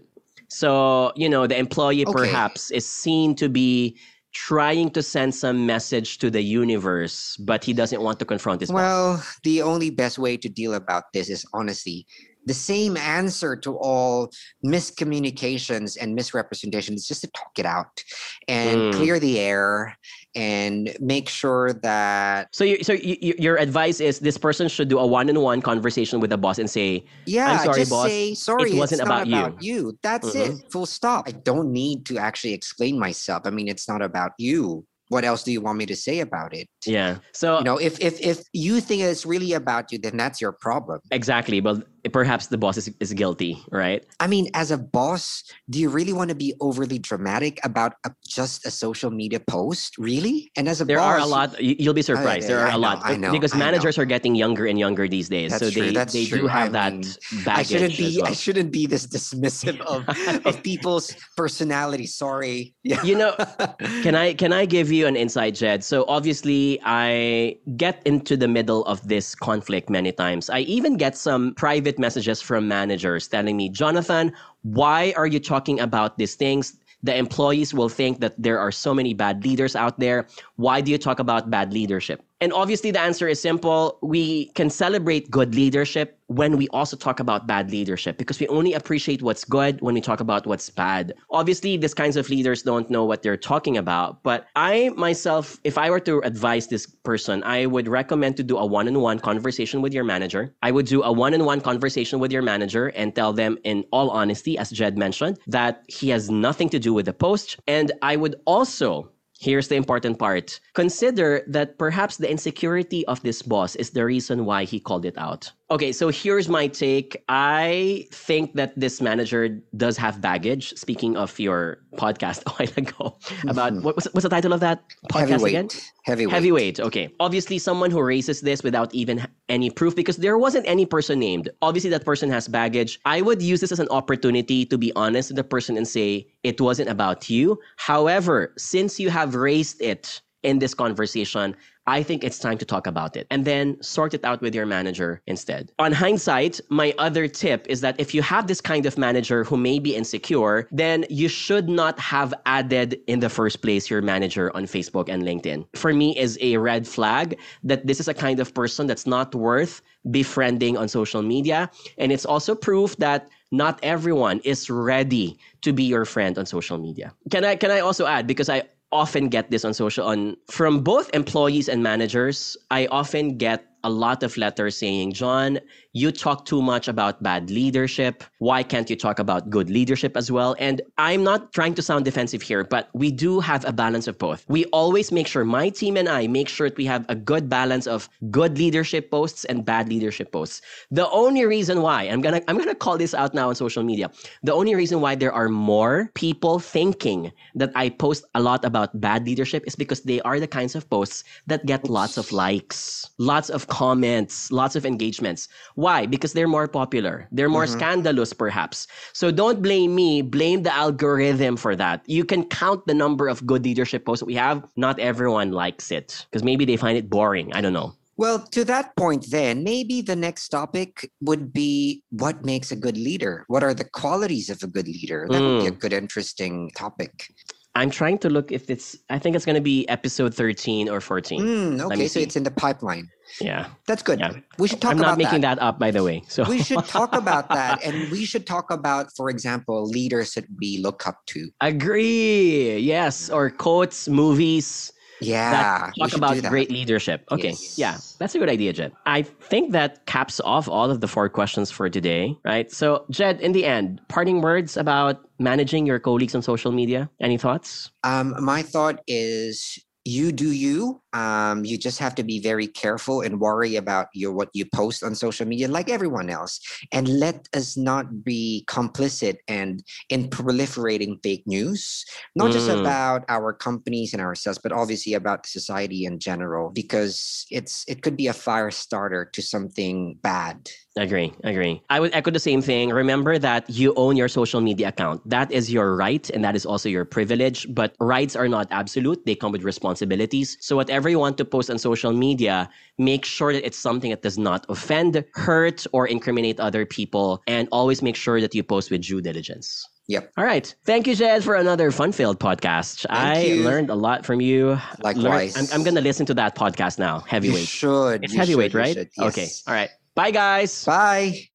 So 0.48 1.12
you 1.14 1.28
know, 1.28 1.46
the 1.46 1.58
employee 1.58 2.04
Okay. 2.06 2.12
perhaps 2.12 2.70
is 2.70 2.88
seen 2.88 3.34
to 3.36 3.48
be 3.50 3.96
trying 4.32 4.90
to 4.90 5.02
send 5.02 5.34
some 5.34 5.66
message 5.66 6.18
to 6.18 6.30
the 6.30 6.42
universe, 6.42 7.36
but 7.38 7.64
he 7.64 7.72
doesn't 7.72 8.00
want 8.00 8.18
to 8.18 8.24
confront 8.24 8.60
his 8.60 8.70
boss. 8.70 8.76
Well, 8.76 9.24
the 9.42 9.62
only 9.62 9.90
best 9.90 10.18
way 10.18 10.36
to 10.36 10.48
deal 10.48 10.74
about 10.74 11.04
this 11.12 11.28
is 11.28 11.44
honesty. 11.52 12.06
The 12.46 12.54
same 12.54 12.96
answer 12.96 13.54
to 13.56 13.76
all 13.76 14.30
miscommunications 14.64 15.96
and 16.00 16.14
misrepresentations 16.14 17.02
is 17.02 17.08
just 17.08 17.20
to 17.22 17.30
talk 17.36 17.58
it 17.58 17.66
out 17.66 18.02
and 18.48 18.80
Mm. 18.80 18.92
clear 18.94 19.18
the 19.18 19.38
air 19.38 19.96
and 20.34 20.96
make 21.00 21.28
sure 21.28 21.72
that 21.82 22.48
So, 22.52 22.64
you, 22.64 22.82
so 22.82 22.92
you, 22.92 23.16
you- 23.20 23.34
your 23.38 23.56
advice 23.56 24.00
is 24.00 24.18
this 24.20 24.38
person 24.38 24.68
should 24.68 24.88
do 24.88 24.98
a 24.98 25.06
one-on-one 25.06 25.62
conversation 25.62 26.20
with 26.20 26.30
the 26.30 26.38
boss 26.38 26.58
and 26.58 26.70
say, 26.70 27.04
yeah, 27.26 27.52
I'm 27.52 27.58
sorry, 27.64 27.84
boss. 27.84 28.08
say 28.08 28.34
sorry. 28.34 28.74
wasn't 28.74 29.00
it's 29.00 29.08
not 29.08 29.26
about 29.26 29.62
you." 29.62 29.74
you. 29.74 29.98
That's 30.02 30.34
Mhm. 30.34 30.50
it. 30.58 30.64
Full 30.70 30.86
stop. 30.86 31.24
I 31.28 31.32
don't 31.32 31.72
need 31.72 32.06
to 32.06 32.18
actually 32.18 32.52
explain 32.54 32.98
myself. 32.98 33.42
I 33.44 33.50
mean, 33.50 33.68
it's 33.68 33.88
not 33.88 34.02
about 34.02 34.32
you. 34.38 34.84
What 35.08 35.24
else 35.24 35.42
do 35.42 35.50
you 35.50 35.60
want 35.60 35.76
me 35.76 35.86
to 35.86 35.96
say 35.96 36.20
about 36.20 36.54
it? 36.54 36.68
"Yeah." 36.86 37.16
So 37.32 37.58
You 37.58 37.64
know, 37.64 37.78
if 37.78 37.98
if 37.98 38.20
if 38.20 38.42
you 38.52 38.80
think 38.80 39.02
it's 39.02 39.26
really 39.26 39.54
about 39.54 39.90
you, 39.90 39.98
then 39.98 40.16
that's 40.16 40.40
your 40.40 40.52
problem. 40.52 41.00
exactly, 41.10 41.58
but 41.58 41.82
perhaps 42.12 42.46
the 42.48 42.58
boss 42.58 42.76
is, 42.76 42.90
is 43.00 43.12
guilty, 43.12 43.62
right? 43.70 44.04
I 44.20 44.26
mean, 44.26 44.48
as 44.54 44.70
a 44.70 44.78
boss, 44.78 45.44
do 45.68 45.78
you 45.78 45.88
really 45.90 46.12
want 46.12 46.28
to 46.30 46.34
be 46.36 46.54
overly 46.60 46.98
dramatic 46.98 47.58
about 47.64 47.94
a, 48.04 48.10
just 48.26 48.66
a 48.66 48.70
social 48.70 49.10
media 49.10 49.40
post? 49.40 49.98
Really? 49.98 50.50
And 50.56 50.68
as 50.68 50.80
a 50.80 50.84
There 50.84 50.98
boss, 50.98 51.14
are 51.14 51.18
a 51.18 51.26
lot. 51.26 51.60
you- 51.60 51.76
You'll 51.78 51.94
be 51.94 52.00
oh, 52.00 52.12
surprised. 52.14 52.48
there 52.48 52.60
are 52.60 52.66
I 52.66 52.70
a 52.70 52.72
know, 52.72 52.78
lot 52.78 53.00
I 53.04 53.16
know, 53.16 53.32
because 53.32 53.54
I 53.54 53.58
know. 53.58 53.64
managers 53.66 53.98
are 53.98 54.04
getting 54.04 54.34
younger 54.34 54.66
and 54.66 54.78
younger 54.78 55.08
these 55.08 55.28
days. 55.28 55.50
That's 55.50 55.64
so 55.64 55.70
true, 55.70 55.82
they 55.86 55.92
that's 55.92 56.12
they 56.12 56.26
true. 56.26 56.40
do 56.42 56.46
have 56.46 56.72
that 56.72 56.92
mean, 56.92 57.02
baggage. 57.44 57.48
I 57.58 57.62
shouldn't 57.62 57.96
be 57.96 58.18
well. 58.20 58.30
I 58.30 58.34
shouldn't 58.34 58.70
be 58.72 58.86
this 58.86 59.06
dismissive 59.06 59.80
of 59.82 60.08
of 60.46 60.62
people's 60.62 61.14
personality. 61.36 62.06
Sorry. 62.06 62.74
Yeah. 62.84 63.02
You 63.02 63.16
know, 63.16 63.34
Can 64.02 64.14
I 64.14 64.34
can 64.34 64.52
I 64.52 64.66
give 64.66 64.90
you 64.92 65.06
an 65.06 65.16
insight, 65.16 65.54
Jed? 65.54 65.82
So 65.84 66.04
obviously, 66.08 66.78
I 66.84 67.56
get 67.76 68.02
into 68.04 68.36
the 68.36 68.48
middle 68.48 68.84
of 68.84 69.06
this 69.08 69.34
conflict 69.34 69.90
many 69.90 70.12
times. 70.12 70.50
I 70.50 70.60
even 70.60 70.96
get 70.96 71.16
some 71.16 71.54
private 71.54 71.89
messages 71.98 72.40
from 72.40 72.68
managers 72.68 73.28
telling 73.28 73.56
me, 73.56 73.68
Jonathan, 73.68 74.32
why 74.62 75.12
are 75.16 75.26
you 75.26 75.40
talking 75.40 75.80
about 75.80 76.18
these 76.18 76.34
things? 76.34 76.76
The 77.02 77.16
employees 77.16 77.72
will 77.72 77.88
think 77.88 78.20
that 78.20 78.34
there 78.36 78.58
are 78.58 78.70
so 78.70 78.92
many 78.94 79.14
bad 79.14 79.44
leaders 79.44 79.74
out 79.74 79.98
there. 79.98 80.28
Why 80.56 80.80
do 80.80 80.90
you 80.90 80.98
talk 80.98 81.18
about 81.18 81.50
bad 81.50 81.72
leadership? 81.72 82.22
And 82.40 82.52
obviously, 82.52 82.90
the 82.90 83.00
answer 83.00 83.28
is 83.28 83.40
simple. 83.40 83.98
We 84.00 84.46
can 84.54 84.70
celebrate 84.70 85.30
good 85.30 85.54
leadership 85.54 86.18
when 86.28 86.56
we 86.56 86.68
also 86.68 86.96
talk 86.96 87.20
about 87.20 87.46
bad 87.46 87.70
leadership 87.70 88.16
because 88.16 88.40
we 88.40 88.46
only 88.48 88.72
appreciate 88.72 89.20
what's 89.20 89.44
good 89.44 89.80
when 89.82 89.94
we 89.94 90.00
talk 90.00 90.20
about 90.20 90.46
what's 90.46 90.70
bad. 90.70 91.12
Obviously, 91.30 91.76
these 91.76 91.92
kinds 91.92 92.16
of 92.16 92.30
leaders 92.30 92.62
don't 92.62 92.88
know 92.88 93.04
what 93.04 93.22
they're 93.22 93.36
talking 93.36 93.76
about. 93.76 94.22
But 94.22 94.46
I 94.56 94.90
myself, 94.96 95.58
if 95.64 95.76
I 95.76 95.90
were 95.90 96.00
to 96.00 96.20
advise 96.20 96.68
this 96.68 96.86
person, 96.86 97.42
I 97.44 97.66
would 97.66 97.88
recommend 97.88 98.36
to 98.38 98.42
do 98.42 98.56
a 98.56 98.64
one 98.64 98.88
on 98.88 99.00
one 99.00 99.18
conversation 99.18 99.82
with 99.82 99.92
your 99.92 100.04
manager. 100.04 100.54
I 100.62 100.70
would 100.70 100.86
do 100.86 101.02
a 101.02 101.12
one 101.12 101.34
on 101.34 101.44
one 101.44 101.60
conversation 101.60 102.20
with 102.20 102.32
your 102.32 102.42
manager 102.42 102.88
and 102.88 103.14
tell 103.14 103.32
them, 103.32 103.58
in 103.64 103.84
all 103.92 104.08
honesty, 104.10 104.56
as 104.56 104.70
Jed 104.70 104.96
mentioned, 104.96 105.38
that 105.46 105.84
he 105.88 106.08
has 106.10 106.30
nothing 106.30 106.70
to 106.70 106.78
do 106.78 106.94
with 106.94 107.06
the 107.06 107.12
post. 107.12 107.58
And 107.66 107.92
I 108.00 108.16
would 108.16 108.36
also 108.46 109.10
Here's 109.40 109.68
the 109.68 109.76
important 109.76 110.18
part. 110.18 110.60
Consider 110.74 111.42
that 111.48 111.78
perhaps 111.78 112.18
the 112.18 112.30
insecurity 112.30 113.06
of 113.06 113.22
this 113.22 113.40
boss 113.40 113.74
is 113.74 113.90
the 113.90 114.04
reason 114.04 114.44
why 114.44 114.64
he 114.64 114.78
called 114.78 115.06
it 115.06 115.16
out. 115.16 115.50
Okay, 115.70 115.92
so 115.92 116.08
here's 116.08 116.48
my 116.48 116.66
take. 116.66 117.22
I 117.28 118.08
think 118.10 118.54
that 118.54 118.74
this 118.78 119.00
manager 119.00 119.62
does 119.76 119.96
have 119.98 120.20
baggage. 120.20 120.74
Speaking 120.74 121.16
of 121.16 121.38
your 121.38 121.78
podcast 121.94 122.42
a 122.46 122.50
while 122.50 122.72
ago 122.76 123.16
about 123.48 123.74
mm-hmm. 123.74 123.82
what 123.84 123.94
was, 123.94 124.08
what's 124.10 124.24
the 124.24 124.28
title 124.28 124.52
of 124.52 124.58
that 124.60 124.82
podcast 125.12 125.28
Heavyweight. 125.28 125.52
again? 125.52 125.68
Heavyweight. 126.02 126.34
Heavyweight. 126.34 126.80
Okay. 126.80 127.14
Obviously, 127.20 127.58
someone 127.58 127.92
who 127.92 128.02
raises 128.02 128.40
this 128.40 128.64
without 128.64 128.92
even 128.92 129.24
any 129.48 129.70
proof 129.70 129.94
because 129.94 130.16
there 130.16 130.38
wasn't 130.38 130.66
any 130.66 130.86
person 130.86 131.20
named. 131.20 131.48
Obviously, 131.62 131.90
that 131.90 132.04
person 132.04 132.28
has 132.30 132.48
baggage. 132.48 132.98
I 133.04 133.22
would 133.22 133.40
use 133.40 133.60
this 133.60 133.70
as 133.70 133.78
an 133.78 133.88
opportunity 133.90 134.66
to 134.66 134.76
be 134.76 134.92
honest 134.96 135.30
with 135.30 135.36
the 135.36 135.44
person 135.44 135.76
and 135.76 135.86
say, 135.86 136.26
it 136.42 136.60
wasn't 136.60 136.88
about 136.88 137.30
you. 137.30 137.60
However, 137.76 138.52
since 138.58 138.98
you 138.98 139.08
have 139.10 139.36
raised 139.36 139.80
it 139.80 140.20
in 140.42 140.58
this 140.58 140.74
conversation, 140.74 141.56
I 141.86 142.02
think 142.02 142.22
it's 142.22 142.38
time 142.38 142.58
to 142.58 142.64
talk 142.64 142.86
about 142.86 143.16
it 143.16 143.26
and 143.30 143.44
then 143.44 143.82
sort 143.82 144.14
it 144.14 144.24
out 144.24 144.40
with 144.40 144.54
your 144.54 144.66
manager 144.66 145.22
instead. 145.26 145.72
On 145.78 145.92
hindsight, 145.92 146.60
my 146.68 146.94
other 146.98 147.26
tip 147.26 147.66
is 147.68 147.80
that 147.80 147.98
if 147.98 148.14
you 148.14 148.22
have 148.22 148.46
this 148.46 148.60
kind 148.60 148.86
of 148.86 148.96
manager 148.96 149.44
who 149.44 149.56
may 149.56 149.78
be 149.78 149.96
insecure, 149.96 150.68
then 150.70 151.04
you 151.10 151.28
should 151.28 151.68
not 151.68 151.98
have 151.98 152.32
added 152.46 153.00
in 153.06 153.20
the 153.20 153.28
first 153.28 153.60
place 153.62 153.90
your 153.90 154.02
manager 154.02 154.54
on 154.54 154.64
Facebook 154.64 155.08
and 155.08 155.24
LinkedIn. 155.24 155.66
For 155.74 155.92
me 155.92 156.16
is 156.16 156.38
a 156.40 156.58
red 156.58 156.86
flag 156.86 157.38
that 157.64 157.86
this 157.86 157.98
is 157.98 158.08
a 158.08 158.14
kind 158.14 158.40
of 158.40 158.54
person 158.54 158.86
that's 158.86 159.06
not 159.06 159.34
worth 159.34 159.82
befriending 160.10 160.76
on 160.76 160.88
social 160.88 161.22
media 161.22 161.70
and 161.98 162.12
it's 162.12 162.24
also 162.24 162.54
proof 162.54 162.96
that 162.96 163.28
not 163.50 163.80
everyone 163.82 164.40
is 164.44 164.70
ready 164.70 165.38
to 165.62 165.72
be 165.72 165.82
your 165.82 166.04
friend 166.04 166.38
on 166.38 166.46
social 166.46 166.78
media. 166.78 167.12
Can 167.30 167.44
I 167.44 167.56
can 167.56 167.70
I 167.70 167.80
also 167.80 168.06
add 168.06 168.26
because 168.26 168.48
I 168.48 168.62
often 168.92 169.28
get 169.28 169.50
this 169.50 169.64
on 169.64 169.74
social 169.74 170.06
on 170.06 170.36
from 170.48 170.80
both 170.82 171.10
employees 171.14 171.68
and 171.68 171.82
managers 171.82 172.56
i 172.70 172.86
often 172.86 173.38
get 173.38 173.64
a 173.84 173.90
lot 173.90 174.22
of 174.22 174.36
letters 174.36 174.76
saying, 174.76 175.12
John, 175.12 175.58
you 175.92 176.12
talk 176.12 176.44
too 176.44 176.62
much 176.62 176.86
about 176.86 177.22
bad 177.22 177.50
leadership. 177.50 178.22
Why 178.38 178.62
can't 178.62 178.88
you 178.88 178.96
talk 178.96 179.18
about 179.18 179.50
good 179.50 179.68
leadership 179.68 180.16
as 180.16 180.30
well? 180.30 180.54
And 180.58 180.80
I'm 180.98 181.24
not 181.24 181.52
trying 181.52 181.74
to 181.74 181.82
sound 181.82 182.04
defensive 182.04 182.42
here, 182.42 182.62
but 182.62 182.88
we 182.94 183.10
do 183.10 183.40
have 183.40 183.64
a 183.66 183.72
balance 183.72 184.06
of 184.06 184.16
both. 184.18 184.44
We 184.48 184.66
always 184.66 185.10
make 185.10 185.26
sure, 185.26 185.44
my 185.44 185.68
team 185.68 185.96
and 185.96 186.08
I 186.08 186.28
make 186.28 186.48
sure 186.48 186.68
that 186.70 186.78
we 186.78 186.86
have 186.86 187.04
a 187.08 187.14
good 187.16 187.48
balance 187.48 187.86
of 187.86 188.08
good 188.30 188.56
leadership 188.56 189.10
posts 189.10 189.44
and 189.46 189.64
bad 189.64 189.88
leadership 189.88 190.30
posts. 190.30 190.62
The 190.90 191.10
only 191.10 191.44
reason 191.44 191.82
why, 191.82 192.04
I'm 192.04 192.20
gonna 192.20 192.40
I'm 192.46 192.56
gonna 192.58 192.74
call 192.74 192.96
this 192.96 193.12
out 193.14 193.34
now 193.34 193.48
on 193.48 193.56
social 193.56 193.82
media. 193.82 194.10
The 194.42 194.54
only 194.54 194.74
reason 194.74 195.00
why 195.00 195.16
there 195.16 195.32
are 195.32 195.48
more 195.48 196.10
people 196.14 196.60
thinking 196.60 197.32
that 197.56 197.72
I 197.74 197.88
post 197.90 198.24
a 198.34 198.40
lot 198.40 198.64
about 198.64 199.00
bad 199.00 199.26
leadership 199.26 199.64
is 199.66 199.74
because 199.74 200.02
they 200.02 200.20
are 200.22 200.38
the 200.38 200.46
kinds 200.46 200.76
of 200.76 200.88
posts 200.88 201.24
that 201.48 201.66
get 201.66 201.90
lots 201.90 202.16
of 202.16 202.30
likes, 202.30 203.09
lots 203.20 203.50
of 203.50 203.68
comments, 203.68 204.50
lots 204.50 204.74
of 204.74 204.86
engagements. 204.86 205.46
Why? 205.74 206.06
Because 206.06 206.32
they're 206.32 206.48
more 206.48 206.66
popular. 206.66 207.28
They're 207.30 207.52
more 207.52 207.66
Mhm. 207.66 207.76
scandalous, 207.76 208.32
perhaps. 208.32 208.88
So 209.12 209.30
don't 209.30 209.60
blame 209.60 209.94
me. 209.94 210.22
Blame 210.22 210.64
the 210.64 210.74
algorithm 210.74 211.56
for 211.60 211.76
that. 211.76 212.00
You 212.08 212.24
can 212.24 212.44
count 212.48 212.86
the 212.88 212.94
number 212.94 213.28
of 213.28 213.44
good 213.44 213.62
leadership 213.62 214.06
posts 214.06 214.20
that 214.20 214.26
we 214.32 214.40
have. 214.40 214.64
Not 214.74 214.98
everyone 214.98 215.52
likes 215.52 215.92
it 215.92 216.24
because 216.30 216.42
maybe 216.42 216.64
they 216.64 216.78
find 216.80 216.96
it 216.96 217.10
boring. 217.10 217.52
I 217.52 217.60
don't 217.60 217.76
know. 217.76 217.92
Well, 218.16 218.40
to 218.56 218.64
that 218.64 218.96
point, 218.96 219.30
then 219.30 219.64
maybe 219.64 220.02
the 220.02 220.16
next 220.16 220.48
topic 220.48 221.10
would 221.20 221.52
be 221.52 222.02
what 222.10 222.44
makes 222.44 222.70
a 222.72 222.76
good 222.76 222.96
leader? 222.96 223.44
What 223.48 223.62
are 223.64 223.72
the 223.72 223.84
qualities 223.84 224.50
of 224.50 224.62
a 224.62 224.66
good 224.66 224.88
leader? 224.88 225.26
That 225.30 225.40
would 225.40 225.60
be 225.60 225.68
a 225.68 225.70
good, 225.70 225.92
interesting 225.92 226.70
topic. 226.76 227.32
I'm 227.74 227.90
trying 227.90 228.18
to 228.18 228.28
look 228.28 228.50
if 228.50 228.68
it's. 228.68 228.96
I 229.10 229.18
think 229.18 229.36
it's 229.36 229.44
going 229.44 229.54
to 229.54 229.60
be 229.60 229.88
episode 229.88 230.34
13 230.34 230.88
or 230.88 231.00
14. 231.00 231.40
Hmm, 231.40 231.76
me 231.76 231.82
okay, 231.84 232.08
so 232.08 232.18
see. 232.18 232.22
it's 232.22 232.36
in 232.36 232.42
the 232.42 232.50
pipeline. 232.50 233.08
Yeah, 233.40 233.68
That's 233.86 234.02
good. 234.02 234.18
Yeah. 234.18 234.32
We 234.58 234.66
should 234.66 234.80
talk 234.80 234.90
I'm 234.90 234.98
about 234.98 235.10
not 235.10 235.18
making 235.18 235.42
that. 235.42 235.60
up, 235.60 235.78
by 235.78 235.92
the 235.92 236.02
way. 236.02 236.22
So 236.26 236.42
we 236.44 236.62
should 236.62 236.84
talk 236.86 237.14
about 237.14 237.48
that, 237.50 237.82
and 237.84 238.10
we 238.10 238.24
should 238.24 238.44
talk 238.44 238.72
about, 238.72 239.12
for 239.16 239.30
example, 239.30 239.86
leaders 239.86 240.34
that 240.34 240.46
we 240.58 240.78
look 240.78 241.06
up 241.06 241.18
to. 241.26 241.48
agree. 241.60 242.76
Yes, 242.78 243.30
or 243.30 243.50
quotes, 243.50 244.08
movies. 244.08 244.92
Yeah, 245.20 245.50
that 245.50 245.94
talk 245.98 246.16
about 246.16 246.36
that. 246.36 246.50
great 246.50 246.70
leadership. 246.70 247.24
Okay, 247.30 247.48
Yes. 247.50 247.78
yeah, 247.78 247.98
that's 248.18 248.34
a 248.34 248.38
good 248.38 248.48
idea, 248.48 248.72
Jed. 248.72 248.92
I 249.06 249.22
think 249.22 249.72
that 249.72 250.06
caps 250.06 250.40
off 250.40 250.68
all 250.68 250.90
of 250.90 251.00
the 251.00 251.08
four 251.08 251.28
questions 251.28 251.70
for 251.70 251.88
today, 251.90 252.36
right? 252.44 252.70
So, 252.70 253.04
Jed, 253.10 253.40
in 253.40 253.52
the 253.52 253.64
end, 253.64 254.00
parting 254.08 254.40
words 254.40 254.76
about 254.76 255.20
managing 255.38 255.86
your 255.86 255.98
colleagues 255.98 256.34
on 256.34 256.42
social 256.42 256.72
media. 256.72 257.10
Any 257.20 257.38
thoughts? 257.38 257.90
Um, 258.04 258.34
my 258.42 258.62
thought 258.62 259.00
is 259.06 259.78
you 260.04 260.32
do 260.32 260.50
you. 260.50 261.02
Um, 261.12 261.64
you 261.64 261.76
just 261.76 261.98
have 261.98 262.14
to 262.14 262.22
be 262.22 262.40
very 262.40 262.66
careful 262.66 263.20
and 263.20 263.40
worry 263.40 263.76
about 263.76 264.08
your 264.14 264.32
what 264.32 264.48
you 264.54 264.64
post 264.64 265.02
on 265.02 265.14
social 265.14 265.46
media, 265.46 265.68
like 265.68 265.90
everyone 265.90 266.30
else. 266.30 266.60
And 266.92 267.08
let 267.08 267.48
us 267.54 267.76
not 267.76 268.24
be 268.24 268.64
complicit 268.66 269.36
and 269.48 269.82
in 270.08 270.28
proliferating 270.28 271.22
fake 271.22 271.46
news, 271.46 272.04
not 272.34 272.50
just 272.52 272.68
Mm. 272.68 272.80
about 272.80 273.24
our 273.28 273.52
companies 273.52 274.12
and 274.12 274.22
ourselves, 274.22 274.58
but 274.62 274.72
obviously 274.72 275.14
about 275.14 275.46
society 275.46 276.04
in 276.04 276.18
general, 276.18 276.70
because 276.70 277.44
it's 277.50 277.84
it 277.86 278.02
could 278.02 278.16
be 278.16 278.28
a 278.28 278.32
fire 278.32 278.70
starter 278.70 279.24
to 279.32 279.42
something 279.42 280.18
bad. 280.22 280.70
Agree, 280.96 281.32
agree. 281.44 281.80
I 281.88 282.00
would 282.00 282.12
echo 282.14 282.32
the 282.32 282.40
same 282.40 282.60
thing. 282.60 282.90
Remember 282.90 283.38
that 283.38 283.70
you 283.70 283.94
own 283.94 284.16
your 284.16 284.26
social 284.26 284.60
media 284.60 284.88
account. 284.88 285.22
That 285.28 285.50
is 285.52 285.72
your 285.72 285.94
right 285.94 286.28
and 286.30 286.42
that 286.44 286.56
is 286.56 286.66
also 286.66 286.88
your 286.88 287.04
privilege. 287.04 287.66
But 287.72 287.94
rights 288.00 288.34
are 288.34 288.48
not 288.48 288.66
absolute, 288.72 289.24
they 289.24 289.36
come 289.36 289.52
with 289.52 289.62
responsibilities. 289.62 290.56
So, 290.60 290.74
whatever 290.74 291.08
you 291.08 291.20
want 291.20 291.38
to 291.38 291.44
post 291.44 291.70
on 291.70 291.78
social 291.78 292.12
media, 292.12 292.68
make 292.98 293.24
sure 293.24 293.52
that 293.52 293.64
it's 293.64 293.78
something 293.78 294.10
that 294.10 294.22
does 294.22 294.36
not 294.36 294.66
offend, 294.68 295.24
hurt, 295.34 295.86
or 295.92 296.08
incriminate 296.08 296.58
other 296.58 296.84
people. 296.84 297.40
And 297.46 297.68
always 297.70 298.02
make 298.02 298.16
sure 298.16 298.40
that 298.40 298.52
you 298.52 298.64
post 298.64 298.90
with 298.90 299.02
due 299.02 299.20
diligence. 299.20 299.86
Yep. 300.08 300.32
All 300.36 300.44
right. 300.44 300.74
Thank 300.84 301.06
you, 301.06 301.14
Jed, 301.14 301.44
for 301.44 301.54
another 301.54 301.92
fun 301.92 302.10
filled 302.10 302.40
podcast. 302.40 303.06
I 303.08 303.42
you. 303.42 303.62
learned 303.62 303.90
a 303.90 303.94
lot 303.94 304.26
from 304.26 304.40
you. 304.40 304.76
Likewise. 305.04 305.56
I'm, 305.56 305.66
I'm 305.72 305.84
going 305.84 305.94
to 305.94 306.00
listen 306.00 306.26
to 306.26 306.34
that 306.34 306.56
podcast 306.56 306.98
now. 306.98 307.20
Heavyweight. 307.20 307.60
You 307.60 307.64
should. 307.64 308.24
It's 308.24 308.32
you 308.32 308.40
heavyweight, 308.40 308.72
should, 308.72 308.78
right? 308.78 308.96
should, 308.96 309.10
Okay. 309.20 309.46
All 309.68 309.74
right. 309.74 309.90
Bye, 310.20 310.32
guys. 310.32 310.84
Bye. 310.84 311.48